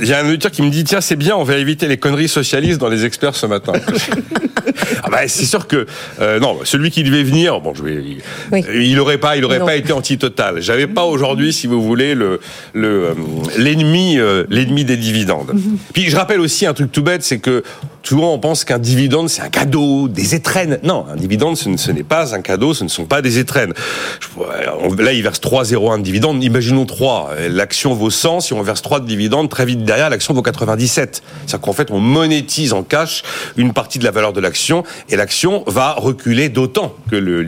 Il 0.00 0.08
y 0.08 0.12
a 0.12 0.18
un 0.18 0.28
auditeur 0.28 0.50
qui 0.50 0.62
me 0.62 0.70
dit, 0.70 0.84
tiens, 0.84 1.00
c'est 1.00 1.16
bien, 1.16 1.36
on 1.36 1.44
va 1.44 1.56
éviter 1.56 1.86
les 1.86 1.96
conneries 1.96 2.28
socialistes 2.28 2.78
dans 2.78 2.88
les 2.88 3.04
experts 3.04 3.36
ce 3.36 3.46
matin. 3.46 3.72
ah 5.02 5.10
bah, 5.10 5.28
c'est 5.28 5.44
sûr 5.44 5.66
que, 5.66 5.86
euh, 6.20 6.40
non, 6.40 6.58
celui 6.64 6.90
qui 6.90 7.02
devait 7.02 7.22
venir, 7.22 7.60
bon, 7.60 7.74
je 7.74 7.82
vais, 7.82 8.02
il 8.74 8.98
aurait 8.98 9.18
pas, 9.18 9.36
il 9.36 9.44
aurait 9.44 9.60
pas 9.60 9.76
été 9.76 9.92
anti 9.92 10.07
total. 10.16 10.62
J'avais 10.62 10.86
pas 10.86 11.04
aujourd'hui, 11.04 11.52
si 11.52 11.66
vous 11.66 11.82
voulez, 11.82 12.14
le 12.14 12.40
euh, 12.76 13.14
l'ennemi 13.58 14.18
euh, 14.18 14.44
l'ennemi 14.48 14.84
des 14.84 14.96
dividendes. 14.96 15.52
Puis 15.92 16.08
je 16.08 16.16
rappelle 16.16 16.40
aussi 16.40 16.64
un 16.64 16.72
truc 16.72 16.92
tout 16.92 17.02
bête, 17.02 17.22
c'est 17.22 17.38
que 17.38 17.62
souvent 18.02 18.32
on 18.32 18.38
pense 18.38 18.64
qu'un 18.64 18.78
dividende 18.78 19.28
c'est 19.28 19.42
un 19.42 19.48
cadeau, 19.48 20.08
des 20.08 20.34
étrennes. 20.34 20.78
Non, 20.82 21.06
un 21.10 21.16
dividende 21.16 21.56
ce, 21.56 21.90
n'est 21.90 22.02
pas 22.02 22.34
un 22.34 22.40
cadeau, 22.40 22.74
ce 22.74 22.84
ne 22.84 22.88
sont 22.88 23.06
pas 23.06 23.22
des 23.22 23.38
étrennes. 23.38 23.72
Là, 24.98 25.12
il 25.12 25.22
verse 25.22 25.40
3,01 25.40 25.98
de 25.98 26.02
dividende. 26.02 26.42
Imaginons 26.42 26.86
3. 26.86 27.30
L'action 27.48 27.94
vaut 27.94 28.10
100. 28.10 28.40
Si 28.40 28.52
on 28.52 28.62
verse 28.62 28.82
3 28.82 29.00
de 29.00 29.06
dividendes, 29.06 29.48
très 29.48 29.64
vite 29.64 29.84
derrière, 29.84 30.10
l'action 30.10 30.34
vaut 30.34 30.42
97. 30.42 31.22
C'est-à-dire 31.46 31.60
qu'en 31.60 31.72
fait, 31.72 31.90
on 31.90 32.00
monétise 32.00 32.72
en 32.72 32.82
cash 32.82 33.22
une 33.56 33.72
partie 33.72 33.98
de 33.98 34.04
la 34.04 34.10
valeur 34.10 34.32
de 34.32 34.40
l'action 34.40 34.84
et 35.08 35.16
l'action 35.16 35.64
va 35.66 35.94
reculer 35.94 36.48
d'autant 36.48 36.94
que 37.10 37.16
le, 37.16 37.44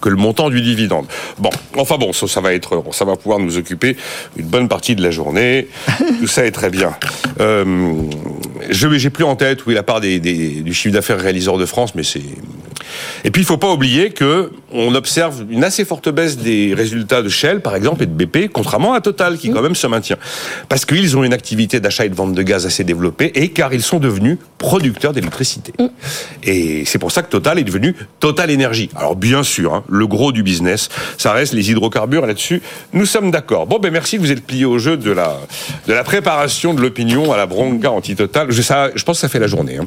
que 0.00 0.08
le 0.08 0.16
montant 0.16 0.50
du 0.50 0.60
dividende. 0.60 1.06
Bon, 1.38 1.50
enfin 1.76 1.96
bon, 1.98 2.12
ça, 2.12 2.40
va 2.40 2.52
être, 2.52 2.82
ça 2.92 3.04
va 3.04 3.16
pouvoir 3.16 3.38
nous 3.38 3.56
occuper 3.58 3.96
une 4.36 4.46
bonne 4.46 4.68
partie 4.68 4.94
de 4.94 5.02
la 5.02 5.10
journée. 5.10 5.68
Tout 6.20 6.26
ça 6.26 6.44
est 6.44 6.52
très 6.52 6.70
bien. 6.70 6.96
Euh, 7.40 7.64
je 8.70 8.98
j'ai 8.98 9.10
plus 9.10 9.24
en 9.24 9.36
tête 9.36 9.66
oui 9.66 9.74
la 9.74 9.82
part 9.82 10.00
des, 10.00 10.18
du 10.20 10.74
chiffre 10.74 10.94
d'affaires 10.94 11.20
réaliseur 11.20 11.58
de 11.58 11.66
France, 11.66 11.94
mais 11.94 12.02
c'est. 12.02 12.22
Et 13.24 13.30
puis 13.30 13.42
il 13.42 13.44
faut 13.44 13.56
pas 13.56 13.72
oublier 13.72 14.10
que 14.10 14.50
on 14.72 14.94
observe 14.94 15.44
une 15.50 15.64
assez 15.64 15.84
forte 15.84 16.08
baisse 16.08 16.38
des 16.38 16.74
résultats 16.74 17.22
de 17.22 17.28
Shell, 17.28 17.60
par 17.60 17.74
exemple, 17.76 18.02
et 18.02 18.06
de 18.06 18.12
BP, 18.12 18.50
contrairement 18.52 18.94
à 18.94 19.00
Total, 19.00 19.38
qui 19.38 19.50
quand 19.50 19.62
même 19.62 19.74
se 19.74 19.86
maintient, 19.86 20.16
parce 20.68 20.84
qu'ils 20.84 21.16
ont 21.16 21.24
une 21.24 21.32
activité 21.32 21.80
d'achat 21.80 22.04
et 22.04 22.08
de 22.08 22.14
vente 22.14 22.34
de 22.34 22.42
gaz 22.42 22.66
assez 22.66 22.84
développée, 22.84 23.32
et 23.34 23.48
car 23.48 23.72
ils 23.72 23.82
sont 23.82 23.98
devenus 23.98 24.38
producteurs 24.58 25.12
d'électricité. 25.12 25.72
Et 26.42 26.84
c'est 26.84 26.98
pour 26.98 27.12
ça 27.12 27.22
que 27.22 27.30
Total 27.30 27.58
est 27.58 27.64
devenu 27.64 27.94
Total 28.20 28.50
Énergie. 28.50 28.90
Alors 28.96 29.16
bien 29.16 29.42
sûr, 29.42 29.74
hein, 29.74 29.84
le 29.88 30.06
gros 30.06 30.32
du 30.32 30.42
business, 30.42 30.88
ça 31.18 31.32
reste 31.32 31.52
les 31.52 31.70
hydrocarbures 31.70 32.26
là-dessus. 32.26 32.62
Nous 32.92 33.06
sommes 33.06 33.30
d'accord. 33.30 33.66
Bon, 33.66 33.78
ben 33.78 33.92
merci 33.92 34.18
vous 34.18 34.32
être 34.32 34.44
plié 34.44 34.64
au 34.64 34.78
jeu 34.78 34.96
de 34.96 35.10
la 35.10 35.36
de 35.86 35.92
la 35.92 36.04
préparation 36.04 36.74
de 36.74 36.80
l'opinion 36.80 37.32
à 37.32 37.36
la 37.36 37.46
bronca 37.46 37.90
anti-Total. 37.90 38.50
Je 38.50 39.04
pense 39.04 39.16
que 39.16 39.20
ça 39.20 39.28
fait 39.28 39.38
la 39.38 39.46
journée. 39.46 39.78
Hein. 39.78 39.86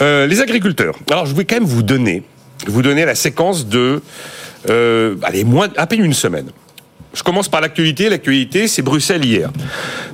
Euh, 0.00 0.26
les 0.26 0.40
agriculteurs. 0.40 0.96
Alors 1.10 1.26
je 1.26 1.32
voulais 1.32 1.44
quand 1.44 1.56
même 1.56 1.64
vous 1.64 1.82
donner 1.82 2.22
vous 2.66 2.82
donner 2.82 3.04
la 3.04 3.14
séquence 3.14 3.66
de 3.66 4.02
euh, 4.68 5.16
allez, 5.22 5.44
moins, 5.44 5.68
à 5.76 5.86
peine 5.86 6.04
une 6.04 6.12
semaine. 6.12 6.50
Je 7.12 7.22
commence 7.22 7.48
par 7.48 7.60
l'actualité. 7.60 8.08
L'actualité, 8.08 8.68
c'est 8.68 8.82
Bruxelles 8.82 9.24
hier. 9.24 9.50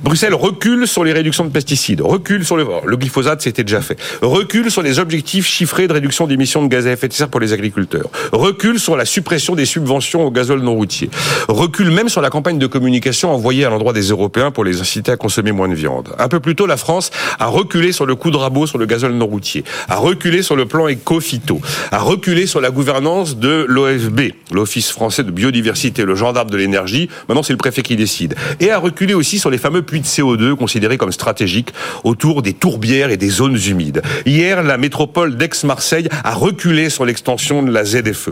Bruxelles 0.01 0.33
recule 0.33 0.87
sur 0.87 1.03
les 1.03 1.13
réductions 1.13 1.45
de 1.45 1.49
pesticides, 1.49 2.01
recule 2.01 2.45
sur 2.45 2.57
le, 2.57 2.65
le 2.85 2.97
glyphosate, 2.97 3.41
c'était 3.41 3.63
déjà 3.63 3.81
fait, 3.81 3.99
recule 4.21 4.71
sur 4.71 4.81
les 4.81 4.99
objectifs 4.99 5.47
chiffrés 5.47 5.87
de 5.87 5.93
réduction 5.93 6.27
d'émissions 6.27 6.63
de 6.63 6.67
gaz 6.67 6.87
à 6.87 6.91
effet 6.91 7.07
de 7.07 7.13
serre 7.13 7.29
pour 7.29 7.39
les 7.39 7.53
agriculteurs, 7.53 8.09
recule 8.31 8.79
sur 8.79 8.95
la 8.95 9.05
suppression 9.05 9.55
des 9.55 9.65
subventions 9.65 10.25
au 10.25 10.31
gazole 10.31 10.61
non 10.61 10.75
routier, 10.75 11.09
recule 11.47 11.91
même 11.91 12.09
sur 12.09 12.21
la 12.21 12.29
campagne 12.29 12.59
de 12.59 12.67
communication 12.67 13.31
envoyée 13.31 13.65
à 13.65 13.69
l'endroit 13.69 13.93
des 13.93 14.03
Européens 14.03 14.51
pour 14.51 14.63
les 14.63 14.81
inciter 14.81 15.11
à 15.11 15.17
consommer 15.17 15.51
moins 15.51 15.67
de 15.67 15.75
viande. 15.75 16.09
Un 16.19 16.27
peu 16.27 16.39
plus 16.39 16.55
tôt, 16.55 16.67
la 16.67 16.77
France 16.77 17.11
a 17.39 17.47
reculé 17.47 17.91
sur 17.91 18.05
le 18.05 18.15
coup 18.15 18.31
de 18.31 18.37
rabot 18.37 18.67
sur 18.67 18.77
le 18.77 18.85
gazole 18.85 19.13
non 19.13 19.25
routier, 19.25 19.63
a 19.89 19.95
reculé 19.95 20.41
sur 20.41 20.55
le 20.55 20.65
plan 20.65 20.87
éco-phyto, 20.87 21.59
a 21.91 21.99
reculé 21.99 22.47
sur 22.47 22.61
la 22.61 22.69
gouvernance 22.69 23.37
de 23.37 23.65
l'OFB, 23.67 24.31
l'Office 24.51 24.91
français 24.91 25.23
de 25.23 25.31
biodiversité, 25.31 26.05
le 26.05 26.15
gendarme 26.15 26.49
de 26.49 26.57
l'énergie 26.57 26.86
Maintenant, 27.27 27.43
c'est 27.43 27.53
le 27.53 27.57
préfet 27.57 27.81
qui 27.81 27.95
décide. 27.95 28.35
Et 28.59 28.71
à 28.71 28.77
reculer 28.79 29.13
aussi 29.13 29.39
sur 29.39 29.49
les 29.49 29.57
fameux 29.57 29.81
puits 29.81 30.01
de 30.01 30.05
CO2 30.05 30.55
considérés 30.55 30.97
comme 30.97 31.11
stratégiques 31.11 31.73
autour 32.03 32.41
des 32.41 32.53
tourbières 32.53 33.09
et 33.09 33.17
des 33.17 33.29
zones 33.29 33.57
humides. 33.67 34.01
Hier, 34.25 34.63
la 34.63 34.77
métropole 34.77 35.37
d'Aix-Marseille 35.37 36.07
a 36.23 36.33
reculé 36.33 36.89
sur 36.89 37.05
l'extension 37.05 37.63
de 37.63 37.71
la 37.71 37.83
ZFE. 37.83 38.29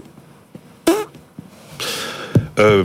Euh, 2.57 2.83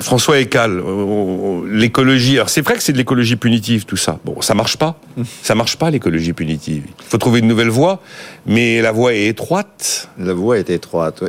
François 0.00 0.38
Ecal, 0.38 0.80
euh, 0.84 1.62
l'écologie. 1.70 2.36
Alors 2.36 2.48
c'est 2.48 2.60
vrai 2.60 2.74
que 2.74 2.82
c'est 2.82 2.92
de 2.92 2.98
l'écologie 2.98 3.36
punitive 3.36 3.84
tout 3.84 3.96
ça. 3.96 4.18
Bon, 4.24 4.40
ça 4.40 4.54
marche 4.54 4.76
pas. 4.76 4.98
Ça 5.42 5.54
marche 5.54 5.76
pas 5.76 5.90
l'écologie 5.90 6.32
punitive. 6.32 6.84
Il 6.86 7.04
faut 7.08 7.18
trouver 7.18 7.40
une 7.40 7.48
nouvelle 7.48 7.70
voie, 7.70 8.00
mais 8.46 8.82
la 8.82 8.92
voie 8.92 9.14
est 9.14 9.26
étroite. 9.26 10.08
La 10.18 10.34
voie 10.34 10.58
est 10.58 10.70
étroite. 10.70 11.22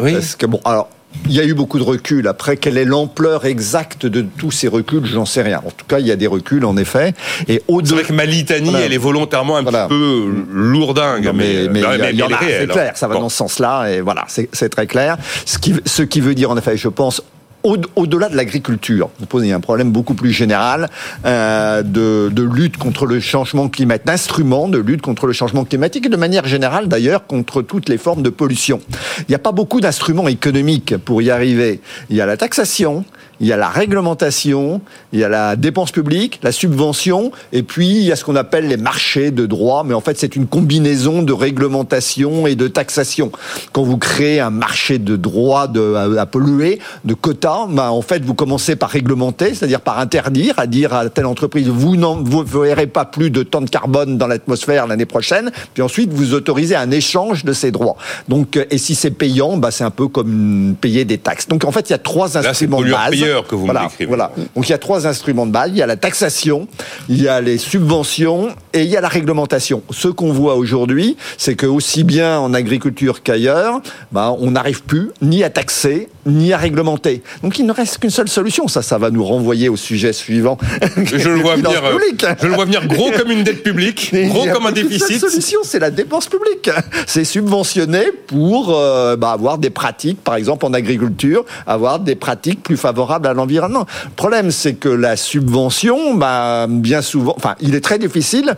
Oui. 0.00 0.12
Parce 0.12 0.36
que 0.36 0.46
bon, 0.46 0.60
alors 0.64 0.88
il 1.26 1.32
y 1.32 1.40
a 1.40 1.44
eu 1.44 1.54
beaucoup 1.54 1.78
de 1.78 1.84
reculs. 1.84 2.26
Après, 2.26 2.56
quelle 2.56 2.78
est 2.78 2.84
l'ampleur 2.84 3.44
exacte 3.44 4.06
de 4.06 4.22
tous 4.22 4.50
ces 4.50 4.68
reculs? 4.68 5.04
J'en 5.04 5.24
sais 5.24 5.42
rien. 5.42 5.60
En 5.64 5.70
tout 5.70 5.84
cas, 5.86 5.98
il 5.98 6.06
y 6.06 6.12
a 6.12 6.16
des 6.16 6.26
reculs, 6.26 6.64
en 6.64 6.76
effet. 6.76 7.14
Et 7.48 7.62
au 7.68 7.80
C'est 7.84 7.94
vrai 7.94 8.04
que 8.04 8.12
ma 8.12 8.24
litanie, 8.24 8.74
elle 8.74 8.92
est 8.92 8.98
volontairement 8.98 9.56
un 9.56 9.64
petit 9.64 9.88
peu 9.88 10.44
lourdingue. 10.50 11.30
mais, 11.34 11.68
mais, 11.70 11.80
y, 11.80 12.22
en 12.22 12.28
a, 12.28 12.38
c'est 12.40 12.66
clair, 12.68 12.96
ça 12.96 13.08
va 13.08 13.14
dans 13.14 13.28
ce 13.28 13.36
sens-là. 13.36 13.90
Et 13.90 14.00
voilà, 14.00 14.24
c'est 14.28 14.68
très 14.68 14.86
clair. 14.86 15.16
Ce 15.44 15.58
qui, 15.58 15.74
ce 15.84 16.02
qui 16.02 16.20
veut 16.20 16.34
dire, 16.34 16.50
en 16.50 16.56
effet, 16.56 16.76
je 16.76 16.88
pense, 16.88 17.22
au-delà 17.64 18.28
de 18.28 18.36
l'agriculture, 18.36 19.10
vous 19.18 19.26
posez 19.26 19.52
un 19.52 19.60
problème 19.60 19.90
beaucoup 19.90 20.14
plus 20.14 20.32
général 20.32 20.88
euh, 21.26 21.82
de, 21.82 22.30
de, 22.32 22.42
lutte 22.42 22.76
contre 22.76 23.04
le 23.04 23.20
changement 23.20 23.68
climatique, 23.68 24.06
d'instruments 24.06 24.68
de 24.68 24.78
lutte 24.78 25.02
contre 25.02 25.26
le 25.26 25.32
changement 25.32 25.64
climatique 25.64 26.06
et 26.06 26.08
de 26.08 26.16
manière 26.16 26.46
générale 26.46 26.88
d'ailleurs 26.88 27.26
contre 27.26 27.62
toutes 27.62 27.88
les 27.88 27.98
formes 27.98 28.22
de 28.22 28.30
pollution. 28.30 28.80
Il 29.20 29.24
n'y 29.30 29.34
a 29.34 29.40
pas 29.40 29.52
beaucoup 29.52 29.80
d'instruments 29.80 30.28
économiques 30.28 30.96
pour 30.96 31.20
y 31.20 31.30
arriver. 31.30 31.80
Il 32.10 32.16
y 32.16 32.20
a 32.20 32.26
la 32.26 32.36
taxation, 32.36 33.04
il 33.40 33.46
y 33.46 33.52
a 33.52 33.56
la 33.56 33.68
réglementation, 33.68 34.80
il 35.12 35.20
y 35.20 35.24
a 35.24 35.28
la 35.28 35.56
dépense 35.56 35.92
publique, 35.92 36.40
la 36.42 36.52
subvention, 36.52 37.30
et 37.52 37.62
puis 37.62 37.88
il 37.88 38.02
y 38.02 38.12
a 38.12 38.16
ce 38.16 38.24
qu'on 38.24 38.36
appelle 38.36 38.66
les 38.66 38.76
marchés 38.76 39.30
de 39.30 39.46
droit, 39.46 39.84
mais 39.84 39.94
en 39.94 40.00
fait 40.00 40.18
c'est 40.18 40.34
une 40.34 40.46
combinaison 40.46 41.22
de 41.22 41.32
réglementation 41.32 42.46
et 42.46 42.56
de 42.56 42.68
taxation. 42.68 43.30
Quand 43.72 43.82
vous 43.82 43.98
créez 43.98 44.40
un 44.40 44.50
marché 44.50 44.98
de 44.98 45.16
droit 45.16 45.68
de, 45.68 46.16
à, 46.16 46.26
polluer, 46.26 46.80
de 47.04 47.14
quotas, 47.14 47.57
ben, 47.66 47.88
en 47.88 48.02
fait 48.02 48.24
vous 48.24 48.34
commencez 48.34 48.76
par 48.76 48.90
réglementer, 48.90 49.54
c'est-à-dire 49.54 49.80
par 49.80 49.98
interdire, 49.98 50.54
à 50.58 50.66
dire 50.66 50.92
à 50.94 51.08
telle 51.08 51.26
entreprise 51.26 51.68
vous 51.68 51.96
ne 51.96 52.44
verrez 52.44 52.86
pas 52.86 53.04
plus 53.04 53.30
de 53.30 53.42
temps 53.42 53.60
de 53.60 53.70
carbone 53.70 54.18
dans 54.18 54.26
l'atmosphère 54.26 54.86
l'année 54.86 55.06
prochaine, 55.06 55.50
puis 55.74 55.82
ensuite 55.82 56.12
vous 56.12 56.34
autorisez 56.34 56.76
un 56.76 56.90
échange 56.90 57.44
de 57.44 57.52
ces 57.52 57.70
droits. 57.70 57.96
Donc, 58.28 58.58
et 58.70 58.78
si 58.78 58.94
c'est 58.94 59.10
payant, 59.10 59.56
ben, 59.56 59.70
c'est 59.70 59.84
un 59.84 59.90
peu 59.90 60.08
comme 60.08 60.76
payer 60.80 61.04
des 61.04 61.18
taxes. 61.18 61.48
Donc 61.48 61.64
en 61.64 61.72
fait 61.72 61.88
il 61.88 61.92
y 61.92 61.96
a 61.96 61.98
trois 61.98 62.36
instruments 62.36 62.82
de 62.82 62.90
base 62.90 63.14
que 63.48 63.54
vous 63.54 63.64
voilà, 63.64 63.88
me. 63.98 64.06
Voilà. 64.06 64.32
Donc 64.54 64.68
il 64.68 64.70
y 64.70 64.74
a 64.74 64.78
trois 64.78 65.06
instruments 65.06 65.46
de 65.46 65.52
base. 65.52 65.70
Il 65.70 65.78
y 65.78 65.82
a 65.82 65.86
la 65.86 65.96
taxation, 65.96 66.68
il 67.08 67.22
y 67.22 67.28
a 67.28 67.40
les 67.40 67.58
subventions 67.58 68.48
et 68.72 68.82
il 68.82 68.88
y 68.88 68.96
a 68.96 69.00
la 69.00 69.08
réglementation. 69.08 69.82
Ce 69.90 70.08
qu'on 70.08 70.32
voit 70.32 70.56
aujourd'hui, 70.56 71.16
c'est 71.36 71.54
que 71.54 71.66
aussi 71.66 72.04
bien 72.04 72.38
en 72.38 72.54
agriculture 72.54 73.22
qu'ailleurs, 73.22 73.80
bah, 74.12 74.34
on 74.38 74.52
n'arrive 74.52 74.82
plus 74.82 75.10
ni 75.22 75.42
à 75.44 75.50
taxer 75.50 76.08
ni 76.26 76.52
à 76.52 76.58
réglementer. 76.58 77.22
Donc 77.42 77.58
il 77.58 77.66
ne 77.66 77.72
reste 77.72 77.98
qu'une 77.98 78.10
seule 78.10 78.28
solution. 78.28 78.68
Ça, 78.68 78.82
ça 78.82 78.98
va 78.98 79.10
nous 79.10 79.24
renvoyer 79.24 79.68
au 79.68 79.76
sujet 79.76 80.12
suivant. 80.12 80.58
Je 80.96 81.28
le 81.28 81.40
vois 81.40 81.56
venir. 81.56 81.82
Euh, 81.84 81.98
je 82.40 82.46
le 82.46 82.54
vois 82.54 82.64
venir 82.64 82.86
gros 82.86 83.10
comme 83.12 83.30
une 83.30 83.42
dette 83.42 83.62
publique, 83.62 84.14
gros 84.28 84.46
comme 84.46 84.66
un 84.66 84.72
déficit. 84.72 85.22
La 85.22 85.28
solution, 85.28 85.60
c'est 85.62 85.78
la 85.78 85.90
dépense 85.90 86.26
publique. 86.26 86.70
C'est 87.06 87.24
subventionner 87.24 88.06
pour 88.26 88.76
euh, 88.76 89.16
bah, 89.16 89.32
avoir 89.32 89.58
des 89.58 89.70
pratiques, 89.70 90.22
par 90.22 90.34
exemple 90.34 90.66
en 90.66 90.72
agriculture, 90.72 91.44
avoir 91.66 92.00
des 92.00 92.14
pratiques 92.14 92.62
plus 92.62 92.76
favorables 92.76 93.26
à 93.26 93.34
l'environnement. 93.34 93.86
Le 94.04 94.10
problème, 94.10 94.50
c'est 94.50 94.74
que 94.74 94.88
la 94.88 95.16
subvention, 95.16 96.14
bah, 96.14 96.66
bien 96.68 97.02
souvent, 97.02 97.34
enfin, 97.36 97.54
il 97.60 97.74
est 97.74 97.80
très 97.80 97.98
difficile 97.98 98.54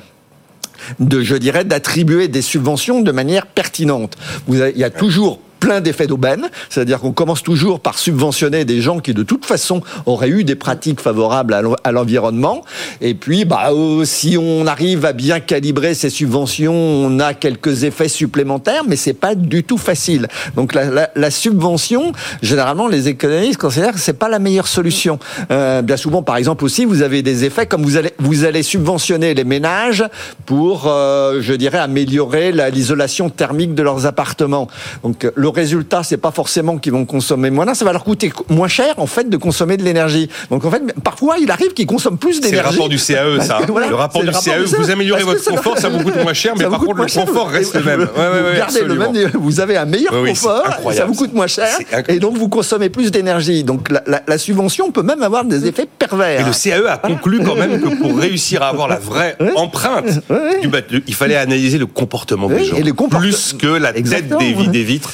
de, 0.99 1.21
je 1.21 1.37
dirais, 1.37 1.65
d'attribuer 1.65 2.29
des 2.29 2.43
subventions 2.43 3.01
de 3.01 3.13
manière 3.13 3.47
pertinente. 3.47 4.17
Vous 4.47 4.57
il 4.57 4.79
y 4.79 4.85
a 4.85 4.91
toujours 4.91 5.41
plein 5.61 5.81
d'effets 5.81 6.07
d'aubaine, 6.07 6.49
c'est-à-dire 6.69 7.01
qu'on 7.01 7.13
commence 7.13 7.43
toujours 7.43 7.81
par 7.81 7.99
subventionner 7.99 8.65
des 8.65 8.81
gens 8.81 8.99
qui 8.99 9.15
de 9.15 9.23
toute 9.23 9.45
façon 9.45 9.83
auraient 10.07 10.31
eu 10.31 10.43
des 10.43 10.57
pratiques 10.57 11.01
favorables 11.01 11.55
à 11.85 11.93
l'environnement, 11.93 12.65
et 13.01 13.15
puis 13.15 13.45
bah, 13.45 13.71
euh, 13.73 14.05
si 14.05 14.37
on 14.39 14.67
arrive 14.67 15.05
à 15.05 15.13
bien 15.13 15.41
calibrer 15.41 15.95
ces 15.95 16.11
subventions, 16.11 16.75
on 16.75 17.21
a 17.21 17.35
quelques 17.35 17.85
effets 17.85 18.09
supplémentaires, 18.09 18.83
mais 18.87 18.97
c'est 18.97 19.13
pas 19.13 19.35
du 19.35 19.63
tout 19.63 19.79
facile. 19.79 20.27
Donc 20.57 20.75
la, 20.75 21.11
la, 21.15 21.31
subvention, 21.31 22.13
généralement 22.43 22.89
les 22.89 23.09
économistes 23.09 23.59
considèrent 23.59 23.93
que 23.93 24.01
c'est 24.01 24.19
pas 24.19 24.29
la 24.29 24.39
meilleure 24.39 24.67
solution. 24.67 25.19
Euh, 25.51 25.83
bien 25.83 25.97
souvent, 25.97 26.23
par 26.23 26.37
exemple 26.37 26.65
aussi, 26.65 26.85
vous 26.85 27.03
avez 27.03 27.23
des 27.23 27.45
effets 27.45 27.67
comme 27.67 27.83
vous 27.83 27.97
allez 27.97 28.11
vous 28.19 28.45
allez 28.45 28.63
subventionner 28.63 29.35
les 29.35 29.45
ménages 29.45 30.05
pour, 30.47 30.87
euh, 30.87 31.41
je 31.41 31.53
dirais, 31.55 31.79
améliorer 31.79 32.53
l'isolation 32.53 33.31
thermique 33.31 33.75
de 33.75 33.83
leurs 33.83 34.07
appartements. 34.07 34.69
Donc 35.03 35.31
résultat, 35.51 36.03
c'est 36.03 36.17
pas 36.17 36.31
forcément 36.31 36.79
qu'ils 36.79 36.93
vont 36.93 37.05
consommer 37.05 37.51
moins, 37.51 37.73
ça 37.75 37.85
va 37.85 37.93
leur 37.93 38.05
coûter 38.05 38.33
moins 38.49 38.69
cher 38.69 38.95
en 38.99 39.07
fait 39.07 39.29
de 39.29 39.37
consommer 39.37 39.77
de 39.77 39.83
l'énergie. 39.83 40.29
Donc 40.51 40.65
en 40.65 40.71
fait, 40.71 40.83
parfois 41.03 41.37
il 41.39 41.51
arrive 41.51 41.73
qu'ils 41.73 41.87
consomment 41.87 42.19
plus 42.19 42.41
d'énergie. 42.41 42.57
C'est 42.57 42.63
le 42.63 42.69
rapport 42.71 42.89
du 42.89 42.99
CAE, 42.99 43.41
ça. 43.45 43.59
le 43.89 43.95
rapport 43.95 44.23
du 44.23 44.31
CAE, 44.31 44.65
vous 44.65 44.91
améliorez 44.91 45.23
votre 45.23 45.45
confort, 45.45 45.79
ça 45.79 45.89
vous 45.89 46.03
coûte 46.03 46.23
moins 46.23 46.35
cher, 46.35 46.55
mais 46.59 46.65
par 46.65 46.81
contre 46.81 47.03
le 47.03 47.07
confort 47.07 47.49
reste 47.49 47.75
le 47.75 47.83
même. 47.83 48.01
vous, 48.01 48.85
le 48.87 48.95
même, 48.95 49.31
vous 49.35 49.61
avez 49.61 49.77
un 49.77 49.87
meilleur 49.87 50.13
confort, 50.13 50.65
ça 50.93 51.05
vous 51.05 51.15
coûte 51.15 51.33
moins 51.33 51.47
cher, 51.47 51.79
et 52.09 52.19
donc 52.19 52.37
vous 52.37 52.49
consommez 52.49 52.91
plus 52.91 53.11
d'énergie. 53.11 53.65
Donc 53.65 53.89
la, 53.91 54.39
subvention 54.39 54.91
peut 54.91 55.03
même 55.03 55.23
avoir 55.23 55.45
des 55.45 55.67
effets 55.67 55.87
pervers. 55.99 56.41
Et 56.41 56.45
le 56.45 56.53
CAE 56.53 56.89
a 56.89 56.97
conclu 56.97 57.41
quand 57.45 57.57
même 57.57 57.81
que 57.81 57.97
pour 57.97 58.19
réussir 58.19 58.63
à 58.63 58.69
avoir 58.69 58.89
la 58.89 58.99
vraie 58.99 59.37
empreinte 59.57 60.21
il 61.07 61.15
fallait 61.15 61.37
analyser 61.37 61.79
le 61.79 61.87
comportement 61.87 62.49
des 62.49 62.65
gens, 62.65 62.77
plus 63.09 63.55
que 63.59 63.67
la 63.67 63.93
tête 63.93 64.29
des 64.29 64.85
vitres 64.85 65.11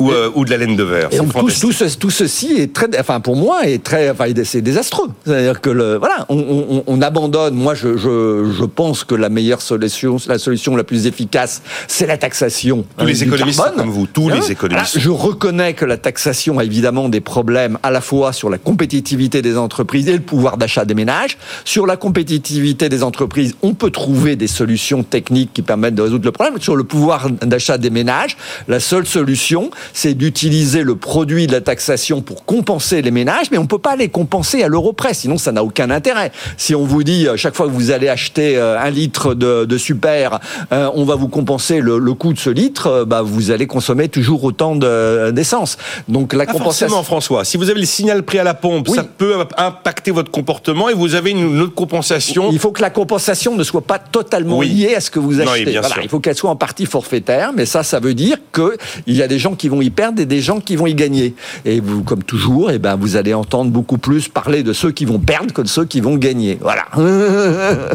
euh, 0.00 0.30
ou, 0.34 0.44
de 0.44 0.50
la 0.50 0.56
laine 0.56 0.76
de 0.76 0.82
verre. 0.82 1.08
Et 1.12 1.18
tout, 1.18 2.10
ceci 2.10 2.52
est 2.56 2.72
très, 2.72 2.88
enfin 2.98 3.20
pour 3.20 3.36
moi, 3.36 3.66
est 3.66 3.82
très, 3.82 4.10
enfin, 4.10 4.26
c'est 4.44 4.62
désastreux. 4.62 5.08
C'est-à-dire 5.24 5.60
que 5.60 5.70
le, 5.70 5.96
voilà, 5.96 6.26
on, 6.28 7.02
abandonne. 7.02 7.54
Moi, 7.54 7.74
je, 7.74 7.96
je, 7.96 8.64
pense 8.64 9.04
que 9.04 9.14
la 9.14 9.28
meilleure 9.28 9.62
solution, 9.62 10.16
la 10.26 10.38
solution 10.38 10.76
la 10.76 10.84
plus 10.84 11.06
efficace, 11.06 11.62
c'est 11.86 12.06
la 12.06 12.18
taxation. 12.18 12.84
Tous 12.96 13.06
les 13.06 13.22
économistes 13.22 13.62
comme 13.76 13.90
vous, 13.90 14.06
tous 14.06 14.28
les 14.28 14.38
hein 14.38 14.42
économistes. 14.48 14.98
je 14.98 15.10
reconnais 15.10 15.74
que 15.74 15.84
la 15.84 15.96
taxation 15.96 16.58
a 16.58 16.64
évidemment 16.64 17.08
des 17.08 17.20
problèmes 17.20 17.78
à 17.82 17.90
la 17.90 18.00
fois 18.00 18.32
sur 18.32 18.50
la 18.50 18.58
compétitivité 18.58 19.42
des 19.42 19.56
entreprises 19.56 20.08
et 20.08 20.12
le 20.12 20.20
pouvoir 20.20 20.56
d'achat 20.56 20.84
des 20.84 20.94
ménages. 20.94 21.38
Sur 21.64 21.86
la 21.86 21.96
compétitivité 21.96 22.88
des 22.88 23.02
entreprises, 23.02 23.54
on 23.62 23.74
peut 23.74 23.90
trouver 23.90 24.36
des 24.36 24.46
solutions 24.46 25.02
techniques 25.02 25.52
qui 25.52 25.62
permettent 25.62 25.94
de 25.94 26.02
résoudre 26.02 26.24
le 26.24 26.32
problème. 26.32 26.60
Sur 26.60 26.76
le 26.76 26.84
pouvoir 26.84 27.30
d'achat 27.30 27.78
des 27.78 27.90
ménages, 27.90 28.36
la 28.66 28.80
seule 28.80 29.06
solution, 29.06 29.70
c'est 29.92 30.14
d'utiliser 30.14 30.82
le 30.82 30.96
produit 30.96 31.46
de 31.46 31.52
la 31.52 31.60
taxation 31.60 32.20
pour 32.20 32.44
compenser 32.44 33.02
les 33.02 33.10
ménages, 33.10 33.50
mais 33.50 33.58
on 33.58 33.62
ne 33.62 33.68
peut 33.68 33.78
pas 33.78 33.96
les 33.96 34.08
compenser 34.08 34.62
à 34.62 34.68
l'euro 34.68 34.92
près, 34.92 35.14
sinon 35.14 35.38
ça 35.38 35.52
n'a 35.52 35.64
aucun 35.64 35.90
intérêt. 35.90 36.32
Si 36.56 36.74
on 36.74 36.84
vous 36.84 37.02
dit, 37.02 37.26
euh, 37.26 37.36
chaque 37.36 37.54
fois 37.54 37.66
que 37.66 37.72
vous 37.72 37.90
allez 37.90 38.08
acheter 38.08 38.56
euh, 38.56 38.78
un 38.78 38.90
litre 38.90 39.34
de, 39.34 39.78
super, 39.78 40.40
euh, 40.72 40.90
on 40.94 41.04
va 41.04 41.14
vous 41.14 41.28
compenser 41.28 41.80
le, 41.80 41.98
coût 42.14 42.32
de 42.32 42.38
ce 42.38 42.50
litre, 42.50 43.04
bah, 43.06 43.22
vous 43.22 43.50
allez 43.50 43.66
consommer 43.66 44.08
toujours 44.08 44.44
autant 44.44 44.74
d'essence. 44.76 45.78
Donc 46.08 46.32
la 46.32 46.46
compensation... 46.46 47.02
François. 47.02 47.44
Si 47.44 47.56
vous 47.56 47.70
avez 47.70 47.80
le 47.80 47.86
signal 47.86 48.22
prix 48.22 48.38
à 48.38 48.44
la 48.44 48.54
pompe, 48.54 48.88
ça 48.88 49.04
peut 49.04 49.36
impacter 49.56 50.10
votre 50.10 50.30
comportement 50.30 50.88
et 50.88 50.94
vous 50.94 51.14
avez 51.14 51.30
une, 51.30 51.60
autre 51.60 51.74
compensation. 51.74 52.50
Il 52.50 52.58
faut 52.58 52.72
que 52.72 52.82
la 52.82 52.90
compensation 52.90 53.54
ne 53.54 53.62
soit 53.62 53.82
pas 53.82 53.98
totalement 53.98 54.60
liée 54.62 54.94
à 54.94 55.00
ce 55.00 55.10
que 55.10 55.18
vous 55.18 55.40
achetez. 55.40 55.78
il 56.02 56.08
faut 56.08 56.20
qu'elle 56.20 56.34
soit 56.34 56.50
en 56.50 56.56
partie 56.56 56.86
forfaitaire, 56.86 57.52
mais 57.54 57.66
ça, 57.66 57.82
ça 57.82 58.00
veut 58.00 58.14
dire 58.14 58.38
qu'il 58.52 59.14
y 59.14 59.22
a 59.22 59.28
des 59.28 59.38
gens 59.38 59.54
qui 59.58 59.68
vont 59.68 59.82
y 59.82 59.90
perdre 59.90 60.22
et 60.22 60.26
des 60.26 60.40
gens 60.40 60.60
qui 60.60 60.76
vont 60.76 60.86
y 60.86 60.94
gagner. 60.94 61.34
Et 61.66 61.80
vous, 61.80 62.02
comme 62.02 62.22
toujours, 62.22 62.70
et 62.70 62.76
eh 62.76 62.78
ben, 62.78 62.96
vous 62.96 63.16
allez 63.16 63.34
entendre 63.34 63.70
beaucoup 63.70 63.98
plus 63.98 64.28
parler 64.28 64.62
de 64.62 64.72
ceux 64.72 64.92
qui 64.92 65.04
vont 65.04 65.18
perdre 65.18 65.52
que 65.52 65.60
de 65.60 65.68
ceux 65.68 65.84
qui 65.84 66.00
vont 66.00 66.16
gagner. 66.16 66.58
Voilà. 66.60 66.86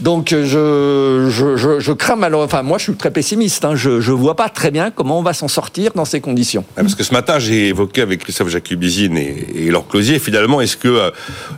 Donc, 0.00 0.30
je, 0.30 1.28
je, 1.28 1.80
je, 1.80 1.92
crains 1.92 2.16
malheureusement. 2.16 2.44
Enfin, 2.44 2.62
moi, 2.62 2.78
je 2.78 2.84
suis 2.84 2.94
très 2.94 3.10
pessimiste. 3.10 3.64
Hein. 3.64 3.74
Je 3.74 3.90
ne 3.90 4.16
vois 4.16 4.36
pas 4.36 4.48
très 4.48 4.70
bien 4.70 4.90
comment 4.90 5.18
on 5.18 5.22
va 5.22 5.32
s'en 5.32 5.48
sortir 5.48 5.92
dans 5.94 6.04
ces 6.04 6.20
conditions. 6.20 6.64
Ah, 6.76 6.82
parce 6.82 6.94
que 6.94 7.02
ce 7.02 7.12
matin, 7.12 7.38
j'ai 7.38 7.68
évoqué 7.68 8.02
avec 8.02 8.20
Christophe 8.20 8.50
Jacubizine 8.50 9.16
et, 9.16 9.46
et 9.56 9.70
Laure 9.70 9.88
Closier, 9.88 10.18
finalement, 10.18 10.60
est-ce 10.60 10.76
que 10.76 10.88
euh, 10.88 11.10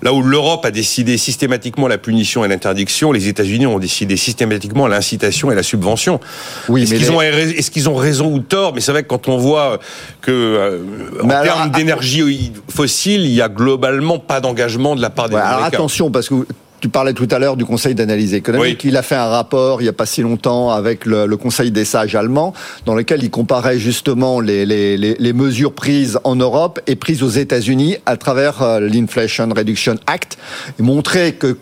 là 0.02 0.12
où 0.12 0.22
l'Europe 0.22 0.64
a 0.64 0.70
décidé 0.70 1.18
systématiquement 1.18 1.88
la 1.88 1.98
punition 1.98 2.44
et 2.44 2.48
l'interdiction, 2.48 3.12
les 3.12 3.28
États-Unis 3.28 3.66
ont 3.66 3.78
décidé 3.78 4.16
systématiquement 4.16 4.86
l'incitation 4.86 5.50
et 5.50 5.54
la 5.54 5.62
subvention? 5.62 6.20
Oui, 6.68 6.82
est-ce 6.82 6.94
qu'ils 6.94 7.12
ont, 7.12 7.20
est 7.20 7.88
ont 7.88 7.96
raison 7.96 8.32
ou 8.32 8.38
tort? 8.38 8.74
Mais 8.74 8.80
c'est 8.80 8.92
vrai 8.92 9.02
que 9.02 9.08
quand 9.08 9.28
on 9.28 9.36
voit 9.40 9.78
que 10.20 10.30
euh, 10.30 10.78
en 11.22 11.28
termes 11.28 11.70
d'énergie 11.70 12.52
fossile, 12.68 13.22
il 13.22 13.32
y 13.32 13.42
a 13.42 13.48
globalement 13.48 14.18
pas 14.18 14.40
d'engagement 14.40 14.94
de 14.94 15.02
la 15.02 15.10
part 15.10 15.28
des 15.28 15.34
ouais, 15.34 15.40
Alors 15.40 15.64
attention, 15.64 16.10
parce 16.10 16.28
que 16.28 16.46
tu 16.80 16.88
parlais 16.88 17.12
tout 17.12 17.28
à 17.30 17.38
l'heure 17.38 17.56
du 17.56 17.64
Conseil 17.64 17.94
d'analyse 17.94 18.34
économique. 18.34 18.84
Il 18.84 18.96
a 18.96 19.02
fait 19.02 19.14
un 19.14 19.26
rapport 19.26 19.80
il 19.80 19.84
n'y 19.84 19.90
a 19.90 19.94
pas 19.94 20.06
si 20.06 20.22
longtemps 20.22 20.70
avec 20.70 21.04
le, 21.04 21.28
Conseil 21.36 21.70
des 21.70 21.84
sages 21.84 22.14
allemands, 22.14 22.54
dans 22.86 22.94
lequel 22.94 23.22
il 23.22 23.30
comparait 23.30 23.78
justement 23.78 24.40
les, 24.40 24.66
les, 24.66 24.96
les, 24.96 25.32
mesures 25.32 25.72
prises 25.72 26.18
en 26.24 26.36
Europe 26.36 26.80
et 26.86 26.96
prises 26.96 27.22
aux 27.22 27.28
États-Unis 27.28 27.96
à 28.06 28.16
travers 28.16 28.62
euh, 28.62 28.80
l'Inflation 28.80 29.48
Reduction 29.54 29.96
Act, 30.06 30.38
et 30.78 30.82
montrait 30.82 31.32
que 31.32 31.56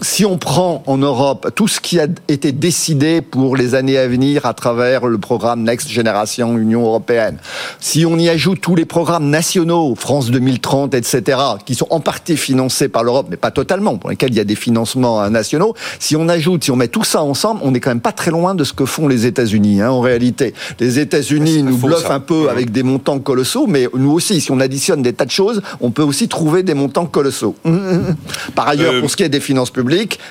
si 0.00 0.24
on 0.24 0.38
prend 0.38 0.82
en 0.86 0.98
Europe 0.98 1.50
tout 1.54 1.68
ce 1.68 1.80
qui 1.80 1.98
a 2.00 2.06
été 2.28 2.52
décidé 2.52 3.20
pour 3.20 3.56
les 3.56 3.74
années 3.74 3.98
à 3.98 4.06
venir 4.06 4.46
à 4.46 4.54
travers 4.54 5.06
le 5.06 5.18
programme 5.18 5.62
Next 5.62 5.88
Generation 5.88 6.56
Union 6.58 6.82
Européenne, 6.82 7.38
si 7.80 8.04
on 8.04 8.18
y 8.18 8.28
ajoute 8.28 8.60
tous 8.60 8.74
les 8.74 8.84
programmes 8.84 9.30
nationaux, 9.30 9.94
France 9.96 10.30
2030, 10.30 10.94
etc., 10.94 11.38
qui 11.64 11.74
sont 11.74 11.86
en 11.90 12.00
partie 12.00 12.36
financés 12.36 12.88
par 12.88 13.04
l'Europe, 13.04 13.28
mais 13.30 13.36
pas 13.36 13.50
totalement, 13.50 13.96
pour 13.96 14.10
lesquels 14.10 14.30
il 14.30 14.36
y 14.36 14.40
a 14.40 14.44
des 14.44 14.54
financements 14.54 15.22
euh, 15.22 15.28
nationaux, 15.30 15.74
si 15.98 16.16
on 16.16 16.28
ajoute, 16.28 16.64
si 16.64 16.70
on 16.70 16.76
met 16.76 16.88
tout 16.88 17.04
ça 17.04 17.22
ensemble, 17.22 17.60
on 17.62 17.70
n'est 17.70 17.80
quand 17.80 17.90
même 17.90 18.00
pas 18.00 18.12
très 18.12 18.30
loin 18.30 18.54
de 18.54 18.64
ce 18.64 18.72
que 18.72 18.84
font 18.84 19.08
les 19.08 19.26
États-Unis, 19.26 19.80
hein, 19.80 19.90
en 19.90 20.00
réalité. 20.00 20.54
Les 20.78 20.98
États-Unis 20.98 21.62
nous 21.62 21.76
bluffent 21.76 22.10
un 22.10 22.20
peu 22.20 22.50
avec 22.50 22.70
des 22.70 22.82
montants 22.82 23.18
colossaux, 23.18 23.66
mais 23.66 23.88
nous 23.94 24.12
aussi, 24.12 24.40
si 24.40 24.50
on 24.50 24.60
additionne 24.60 25.02
des 25.02 25.12
tas 25.12 25.24
de 25.24 25.30
choses, 25.30 25.62
on 25.80 25.90
peut 25.90 26.02
aussi 26.02 26.28
trouver 26.28 26.62
des 26.62 26.74
montants 26.74 27.06
colossaux. 27.06 27.54
Par 28.54 28.68
ailleurs, 28.68 28.94
euh, 28.94 29.00
pour 29.00 29.10
ce 29.10 29.16
qui 29.16 29.22
est 29.22 29.28
des 29.28 29.40
finances 29.40 29.70
publiques, 29.70 29.85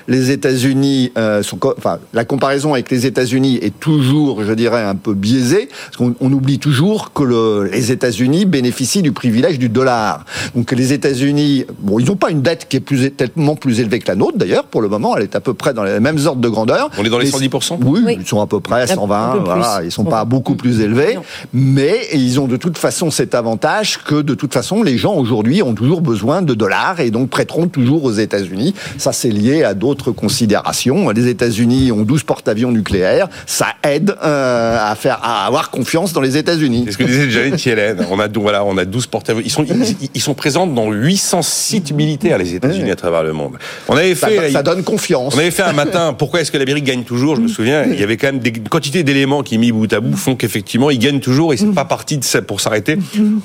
les 0.07 0.31
États-Unis 0.31 1.11
euh, 1.17 1.43
sont, 1.43 1.59
enfin, 1.77 1.99
la 2.13 2.25
comparaison 2.25 2.73
avec 2.73 2.89
les 2.91 3.05
États-Unis 3.05 3.59
est 3.61 3.79
toujours, 3.79 4.43
je 4.43 4.53
dirais, 4.53 4.83
un 4.83 4.95
peu 4.95 5.13
biaisée, 5.13 5.69
parce 5.85 5.97
qu'on 5.97 6.15
on 6.19 6.31
oublie 6.31 6.59
toujours 6.59 7.13
que 7.13 7.23
le, 7.23 7.69
les 7.71 7.91
États-Unis 7.91 8.45
bénéficient 8.45 9.01
du 9.01 9.11
privilège 9.11 9.59
du 9.59 9.69
dollar. 9.69 10.25
Donc 10.55 10.71
les 10.71 10.93
États-Unis, 10.93 11.65
bon, 11.79 11.99
ils 11.99 12.05
n'ont 12.05 12.15
pas 12.15 12.31
une 12.31 12.41
dette 12.41 12.67
qui 12.67 12.77
est 12.77 12.81
plus, 12.81 13.11
tellement 13.11 13.55
plus 13.55 13.79
élevée 13.79 13.99
que 13.99 14.07
la 14.07 14.15
nôtre, 14.15 14.37
d'ailleurs, 14.37 14.65
pour 14.65 14.81
le 14.81 14.89
moment, 14.89 15.15
elle 15.17 15.23
est 15.23 15.35
à 15.35 15.41
peu 15.41 15.53
près 15.53 15.73
dans 15.73 15.83
les 15.83 15.99
mêmes 15.99 16.19
ordres 16.25 16.41
de 16.41 16.49
grandeur. 16.49 16.89
On 16.97 17.03
est 17.03 17.09
dans 17.09 17.19
les 17.19 17.29
110% 17.29 17.79
oui, 17.85 18.17
ils 18.19 18.27
sont 18.27 18.41
à 18.41 18.47
peu 18.47 18.59
près 18.59 18.87
120, 18.87 19.43
voilà, 19.43 19.81
ils 19.83 19.91
sont 19.91 20.03
pas 20.03 20.25
beaucoup 20.25 20.55
plus 20.55 20.81
élevés, 20.81 21.17
mais 21.53 22.07
ils 22.13 22.39
ont 22.39 22.47
de 22.47 22.57
toute 22.57 22.77
façon 22.77 23.11
cet 23.11 23.35
avantage 23.35 24.03
que 24.03 24.21
de 24.21 24.33
toute 24.33 24.53
façon, 24.53 24.83
les 24.83 24.97
gens 24.97 25.15
aujourd'hui 25.15 25.61
ont 25.63 25.73
toujours 25.73 26.01
besoin 26.01 26.41
de 26.41 26.53
dollars 26.53 26.99
et 26.99 27.11
donc 27.11 27.29
prêteront 27.29 27.67
toujours 27.67 28.03
aux 28.03 28.11
États-Unis. 28.11 28.73
Ça, 28.97 29.13
c'est 29.13 29.29
lié 29.29 29.44
à 29.53 29.73
d'autres 29.73 30.11
considérations. 30.11 31.09
Les 31.09 31.27
États-Unis 31.27 31.91
ont 31.91 32.03
12 32.03 32.23
porte-avions 32.23 32.71
nucléaires, 32.71 33.27
ça 33.45 33.67
aide 33.83 34.15
à 34.21 34.95
faire 34.97 35.19
à 35.21 35.45
avoir 35.45 35.69
confiance 35.69 36.13
dans 36.13 36.21
les 36.21 36.37
États-Unis. 36.37 36.83
C'est 36.85 36.93
ce 36.93 36.97
que 36.97 37.03
disait 37.03 37.29
Janet 37.29 37.63
Yellen. 37.65 38.05
On 38.11 38.19
a 38.19 38.27
voilà, 38.27 38.63
on 38.65 38.77
a 38.77 38.85
12 38.85 39.07
porte-avions. 39.07 39.41
Ils 39.43 39.51
sont 39.51 39.65
ils, 40.13 40.21
sont 40.21 40.33
présents 40.33 40.67
dans 40.67 40.91
800 40.91 41.41
sites 41.41 41.91
militaires 41.91 42.37
les 42.37 42.55
États-Unis 42.55 42.91
à 42.91 42.95
travers 42.95 43.23
le 43.23 43.33
monde. 43.33 43.57
On 43.87 43.95
avait 43.95 44.15
fait 44.15 44.51
ça, 44.51 44.63
donne 44.63 44.83
confiance. 44.83 45.33
On 45.35 45.39
avait 45.39 45.51
fait 45.51 45.63
un 45.63 45.73
matin. 45.73 46.13
Pourquoi 46.13 46.41
est-ce 46.41 46.51
que 46.51 46.57
l'Amérique 46.57 46.85
gagne 46.85 47.03
toujours 47.03 47.35
Je 47.35 47.41
me 47.41 47.47
souviens, 47.47 47.85
il 47.85 47.99
y 47.99 48.03
avait 48.03 48.17
quand 48.17 48.27
même 48.27 48.39
des 48.39 48.51
quantités 48.51 49.03
d'éléments 49.03 49.43
qui 49.43 49.57
mis 49.57 49.71
bout 49.71 49.91
à 49.93 49.99
bout 49.99 50.15
font 50.15 50.35
qu'effectivement 50.35 50.89
ils 50.89 50.99
gagnent 50.99 51.19
toujours 51.19 51.53
et 51.53 51.57
c'est 51.57 51.73
pas 51.73 51.85
parti 51.85 52.17
de 52.17 52.23
ça 52.23 52.41
pour 52.41 52.61
s'arrêter. 52.61 52.97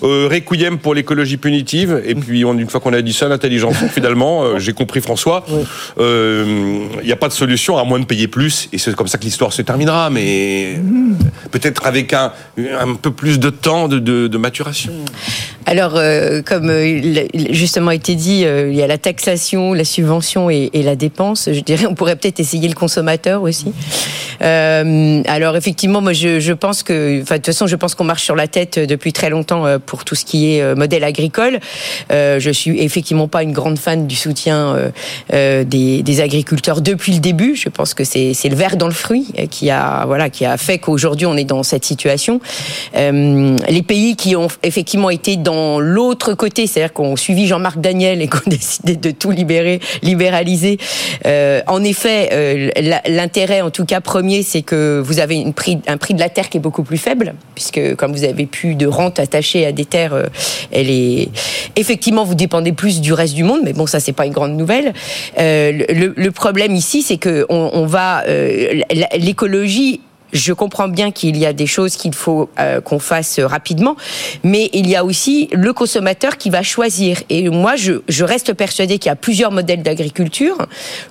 Euh, 0.02 0.28
requiem 0.30 0.78
pour 0.78 0.94
l'écologie 0.94 1.36
punitive 1.36 2.02
et 2.04 2.14
puis 2.14 2.40
une 2.40 2.68
fois 2.68 2.80
qu'on 2.80 2.92
a 2.92 3.02
dit 3.02 3.12
ça, 3.12 3.28
l'intelligence 3.28 3.76
finalement, 3.92 4.42
euh, 4.42 4.58
j'ai 4.58 4.72
compris 4.72 5.00
François. 5.00 5.44
Euh, 5.50 5.64
il 5.98 7.04
n'y 7.04 7.12
a 7.12 7.16
pas 7.16 7.28
de 7.28 7.32
solution 7.32 7.78
à 7.78 7.84
moins 7.84 7.98
de 7.98 8.04
payer 8.04 8.28
plus 8.28 8.68
et 8.72 8.78
c'est 8.78 8.94
comme 8.94 9.08
ça 9.08 9.18
que 9.18 9.24
l'histoire 9.24 9.52
se 9.52 9.62
terminera. 9.62 10.10
Mais 10.10 10.80
peut-être 11.50 11.86
avec 11.86 12.12
un, 12.12 12.32
un 12.78 12.94
peu 12.94 13.10
plus 13.10 13.38
de 13.38 13.50
temps 13.50 13.88
de, 13.88 13.98
de, 13.98 14.38
maturation. 14.38 14.92
Alors, 15.70 15.92
euh, 15.94 16.42
comme 16.42 16.72
justement 17.52 17.92
été 17.92 18.16
dit, 18.16 18.40
il 18.42 18.74
y 18.74 18.82
a 18.82 18.88
la 18.88 18.98
taxation, 18.98 19.72
la 19.72 19.84
subvention 19.84 20.50
et, 20.50 20.68
et, 20.72 20.82
la 20.82 20.96
dépense. 20.96 21.48
Je 21.52 21.60
dirais, 21.60 21.86
on 21.86 21.94
pourrait 21.94 22.16
peut-être 22.16 22.40
essayer 22.40 22.68
le 22.68 22.74
consommateur 22.74 23.42
aussi. 23.42 23.72
Euh, 24.42 25.22
alors 25.26 25.56
effectivement, 25.56 26.00
moi 26.00 26.12
je, 26.12 26.40
je 26.40 26.52
pense 26.52 26.82
que, 26.82 27.18
de 27.18 27.24
toute 27.24 27.46
façon, 27.46 27.66
je 27.66 27.76
pense 27.76 27.94
qu'on 27.94 28.04
marche 28.04 28.24
sur 28.24 28.36
la 28.36 28.48
tête 28.48 28.78
depuis 28.78 29.12
très 29.12 29.30
longtemps 29.30 29.66
euh, 29.66 29.78
pour 29.78 30.04
tout 30.04 30.14
ce 30.14 30.24
qui 30.24 30.54
est 30.54 30.62
euh, 30.62 30.74
modèle 30.74 31.04
agricole. 31.04 31.60
Euh, 32.10 32.40
je 32.40 32.50
suis 32.50 32.80
effectivement 32.80 33.28
pas 33.28 33.42
une 33.42 33.52
grande 33.52 33.78
fan 33.78 34.06
du 34.06 34.16
soutien 34.16 34.90
euh, 35.32 35.64
des, 35.64 36.02
des, 36.02 36.20
agriculteurs 36.20 36.80
depuis 36.80 37.12
le 37.12 37.20
début. 37.20 37.54
Je 37.54 37.68
pense 37.68 37.94
que 37.94 38.04
c'est 38.04 38.34
le 38.44 38.56
verre 38.56 38.76
dans 38.76 38.88
le 38.88 38.94
fruit 38.94 39.28
qui 39.50 39.70
a 39.70 40.04
voilà 40.06 40.28
qui 40.28 40.44
a 40.44 40.56
fait 40.56 40.78
qu'aujourd'hui 40.78 41.26
on 41.26 41.36
est 41.36 41.44
dans 41.44 41.62
cette 41.62 41.84
situation. 41.84 42.40
les 42.94 43.82
pays 43.86 44.16
qui 44.16 44.36
ont 44.36 44.48
effectivement 44.62 45.10
été 45.10 45.36
dans 45.36 45.59
l'autre 45.80 46.34
côté, 46.34 46.66
c'est-à-dire 46.66 46.92
qu'on 46.92 47.16
suivi 47.16 47.46
Jean-Marc 47.46 47.80
Daniel 47.80 48.22
et 48.22 48.28
qu'on 48.28 48.38
décidé 48.46 48.96
de 48.96 49.10
tout 49.10 49.30
libérer, 49.30 49.80
libéraliser. 50.02 50.78
en 51.24 51.84
effet, 51.84 52.72
l'intérêt 53.06 53.60
en 53.60 53.70
tout 53.70 53.84
cas 53.84 54.00
premier 54.00 54.42
c'est 54.42 54.62
que 54.62 55.00
vous 55.04 55.18
avez 55.20 55.44
un 55.86 55.96
prix 55.96 56.14
de 56.14 56.20
la 56.20 56.28
terre 56.28 56.48
qui 56.48 56.58
est 56.58 56.60
beaucoup 56.60 56.82
plus 56.82 56.98
faible, 56.98 57.34
puisque 57.54 57.94
comme 57.96 58.12
vous 58.12 58.24
avez 58.24 58.46
plus 58.46 58.74
de 58.74 58.86
rente 58.86 59.18
attachée 59.18 59.66
à 59.66 59.72
des 59.72 59.84
terres, 59.84 60.14
euh, 60.14 60.26
elle 60.72 60.90
est 60.90 61.28
effectivement 61.76 62.24
vous 62.24 62.34
dépendez 62.34 62.72
plus 62.72 63.00
du 63.00 63.12
reste 63.12 63.34
du 63.34 63.44
monde, 63.44 63.60
mais 63.64 63.72
bon 63.72 63.86
ça 63.86 64.00
c'est 64.00 64.12
pas 64.12 64.26
une 64.26 64.32
grande 64.32 64.56
nouvelle. 64.56 64.92
Euh, 65.38 65.72
le, 66.16 66.30
problème 66.30 66.74
ici, 66.74 67.02
c'est 67.02 67.18
que 67.18 67.44
on, 67.48 67.86
va 67.86 68.22
euh, 68.26 68.80
l'écologie 69.16 70.00
je 70.32 70.52
comprends 70.52 70.88
bien 70.88 71.10
qu'il 71.10 71.36
y 71.36 71.46
a 71.46 71.52
des 71.52 71.66
choses 71.66 71.96
qu'il 71.96 72.14
faut 72.14 72.48
euh, 72.58 72.80
qu'on 72.80 72.98
fasse 72.98 73.40
rapidement, 73.40 73.96
mais 74.44 74.70
il 74.72 74.88
y 74.88 74.96
a 74.96 75.04
aussi 75.04 75.48
le 75.52 75.72
consommateur 75.72 76.36
qui 76.36 76.50
va 76.50 76.62
choisir. 76.62 77.22
Et 77.28 77.48
moi, 77.48 77.76
je, 77.76 77.94
je 78.08 78.24
reste 78.24 78.52
persuadée 78.54 78.98
qu'il 78.98 79.08
y 79.08 79.12
a 79.12 79.16
plusieurs 79.16 79.52
modèles 79.52 79.82
d'agriculture, 79.82 80.56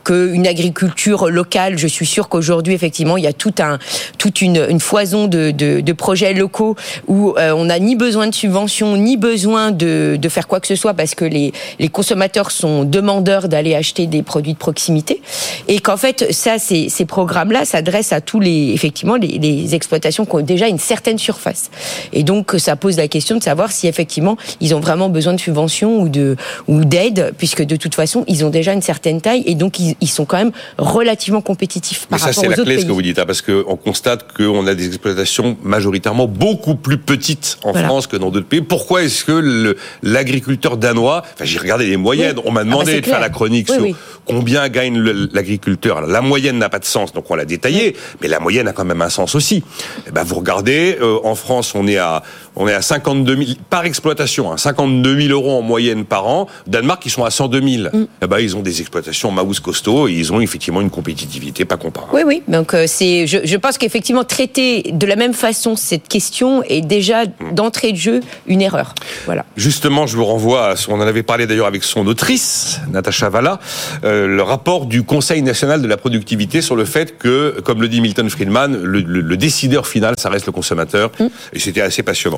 qu'une 0.04 0.48
agriculture 0.48 1.30
locale, 1.30 1.78
je 1.78 1.88
suis 1.88 2.06
sûre 2.06 2.30
qu'aujourd'hui, 2.30 2.74
effectivement, 2.74 3.18
il 3.18 3.24
y 3.24 3.28
a 3.28 3.34
tout 3.34 3.54
un, 3.60 3.80
toute 4.18 4.42
une, 4.42 4.66
une 4.70 4.80
foison 4.80 5.28
de, 5.28 5.52
de, 5.52 5.82
de, 5.82 5.94
projets 5.94 6.34
locaux 6.34 6.76
où 7.08 7.36
euh, 7.38 7.52
on 7.52 7.66
n'a 7.66 7.80
ni 7.80 7.96
besoin 7.96 8.28
de 8.28 8.34
subventions, 8.34 8.96
ni 8.98 9.18
besoin 9.18 9.72
de, 9.72 10.18
de 10.20 10.30
faire 10.30 10.48
quoi 10.48 10.60
que 10.60 10.68
ce 10.68 10.76
soit, 10.76 10.94
parce 10.94 11.16
que 11.16 11.26
les, 11.26 11.52
les 11.80 11.90
consommateurs 11.90 12.52
sont 12.52 12.84
demandeurs 12.84 13.50
d'aller 13.50 13.76
acheter 13.76 14.08
des 14.08 14.24
produits 14.24 14.54
de 14.54 14.58
proximité. 14.58 15.22
Et 15.68 15.80
qu'en 15.80 15.98
fait, 15.98 16.32
ça, 16.32 16.60
ces, 16.60 16.90
ces 16.90 17.06
programmes-là 17.06 17.66
s'adressent 17.66 18.14
à 18.14 18.22
tous 18.22 18.40
les, 18.40 18.72
effectivement, 18.74 19.09
les, 19.16 19.76
exploitations 19.76 20.26
qui 20.26 20.36
ont 20.36 20.42
déjà 20.42 20.68
une 20.68 20.80
certaine 20.80 21.18
surface. 21.18 21.70
Et 22.14 22.24
donc, 22.24 22.56
ça 22.58 22.76
pose 22.76 22.98
la 22.98 23.08
question 23.08 23.38
de 23.38 23.44
savoir 23.44 23.72
si 23.72 23.88
effectivement 23.88 24.38
ils 24.62 24.74
ont 24.74 24.80
vraiment 24.80 25.10
besoin 25.10 25.34
de 25.34 25.40
subventions 25.40 26.02
ou 26.02 26.10
de 26.10 26.36
ou 26.68 26.86
d'aide, 26.86 27.34
puisque 27.38 27.64
de 27.64 27.76
toute 27.76 27.96
façon, 27.96 28.24
ils 28.28 28.46
ont 28.46 28.50
déjà 28.50 28.74
une 28.74 28.82
certaine 28.82 29.22
taille 29.22 29.44
et 29.46 29.56
donc 29.56 29.80
ils, 29.80 30.10
sont 30.10 30.26
quand 30.26 30.38
même 30.38 30.52
relativement 30.78 31.42
compétitifs 31.42 32.08
par 32.08 32.20
Mais 32.20 32.26
ça, 32.26 32.34
c'est 32.34 32.48
la 32.48 32.56
clé 32.56 32.80
ce 32.80 32.86
que 32.86 32.92
vous 32.92 33.02
dites, 33.02 33.20
hein, 33.20 33.26
parce 33.26 33.42
qu'on 33.42 33.76
constate 33.76 34.32
qu'on 34.34 34.66
a 34.68 34.76
des 34.76 34.88
exploitations 34.88 35.58
majoritairement 35.64 36.28
beaucoup 36.28 36.76
plus 36.76 36.98
petites 36.98 37.58
en 37.64 37.74
France 37.74 38.08
que 38.08 38.18
dans 38.18 38.32
d'autres 38.32 38.48
pays. 38.48 38.62
Pourquoi 38.62 39.04
est-ce 39.04 39.24
que 39.24 39.76
l'agriculteur 40.04 40.78
danois, 40.78 41.24
enfin 41.34 41.46
j'ai 41.46 41.60
regardé 41.60 41.86
les 41.86 41.98
moyennes, 41.98 42.38
on 42.46 42.52
m'a 42.52 42.62
ah 42.62 42.64
bah, 42.64 42.70
demandé 42.70 43.02
de 43.02 43.06
faire 43.06 43.20
la 43.20 43.30
chronique 43.30 43.70
sur 43.70 43.86
combien 44.26 44.68
gagne 44.70 45.00
l'agriculteur. 45.34 46.02
La 46.02 46.22
moyenne 46.22 46.58
n'a 46.58 46.70
pas 46.70 46.80
de 46.80 46.86
sens, 46.86 47.14
donc 47.14 47.30
on 47.30 47.36
l'a 47.36 47.46
détaillé, 47.46 47.96
mais 48.22 48.28
la 48.28 48.40
moyenne 48.40 48.68
a 48.68 48.74
quand 48.74 48.86
même 48.86 48.99
un 49.02 49.10
sens 49.10 49.36
aussi. 49.36 49.64
Eh 50.08 50.12
ben, 50.12 50.24
vous 50.24 50.36
regardez, 50.36 50.98
euh, 51.02 51.20
en 51.24 51.36
France, 51.36 51.74
on 51.76 51.88
est 51.88 51.98
à 51.98 52.24
on 52.60 52.68
est 52.68 52.74
à 52.74 52.82
52 52.82 53.36
000 53.36 53.48
par 53.70 53.86
exploitation, 53.86 54.52
hein, 54.52 54.58
52 54.58 55.22
000 55.22 55.32
euros 55.32 55.58
en 55.58 55.62
moyenne 55.62 56.04
par 56.04 56.28
an. 56.28 56.48
Danemark, 56.68 57.06
ils 57.06 57.10
sont 57.10 57.24
à 57.24 57.32
102 57.32 57.62
000. 57.62 57.84
Mm. 57.94 58.08
Eh 58.22 58.28
ben, 58.28 58.40
ils 58.40 58.58
ont 58.58 58.62
des 58.62 58.82
exploitations 58.82 59.32
maous 59.32 59.54
costauds 59.64 60.08
et 60.08 60.14
ils 60.14 60.34
ont 60.34 60.42
effectivement 60.42 60.82
une 60.82 60.90
compétitivité 60.90 61.64
pas 61.64 61.78
comparable. 61.78 62.12
Oui, 62.14 62.22
oui. 62.26 62.44
Donc 62.48 62.74
euh, 62.74 62.86
c'est, 62.86 63.28
je, 63.28 63.38
je, 63.46 63.58
pense 63.58 63.78
qu'effectivement 63.78 64.26
traiter 64.26 64.92
de 64.92 65.06
la 65.06 65.16
même 65.16 65.34
façon 65.34 65.78
cette 65.78 66.08
question 66.08 66.62
est 66.64 66.82
déjà 66.82 67.26
mm. 67.26 67.54
d'entrée 67.54 67.94
de 67.94 67.98
jeu 67.98 68.20
une 68.48 68.62
erreur. 68.62 68.94
Voilà. 69.26 69.46
Justement, 69.56 70.06
je 70.06 70.18
vous 70.18 70.26
renvoie 70.26 70.68
à 70.68 70.76
ce, 70.76 70.92
on 70.92 70.96
en 70.96 71.02
avait 71.02 71.24
parlé 71.24 71.48
d'ailleurs 71.48 71.68
avec 71.68 71.84
son 71.84 72.06
autrice, 72.08 72.82
Natacha 72.92 73.30
Valla, 73.30 73.60
euh, 74.04 74.28
le 74.28 74.44
rapport 74.44 74.86
du 74.86 75.04
Conseil 75.04 75.42
national 75.42 75.82
de 75.82 75.88
la 75.88 75.98
productivité 75.98 76.62
sur 76.62 76.76
le 76.76 76.84
fait 76.84 77.18
que, 77.18 77.62
comme 77.64 77.82
le 77.82 77.88
dit 77.88 78.02
Milton 78.02 78.30
Friedman, 78.30 78.76
le, 78.90 79.02
le, 79.02 79.38
décideur 79.38 79.88
final, 79.88 80.16
ça 80.18 80.30
reste 80.30 80.46
le 80.46 80.52
consommateur. 80.52 81.12
Mm. 81.20 81.28
Et 81.54 81.60
c'était 81.60 81.82
assez 81.82 82.04
passionnant. 82.04 82.38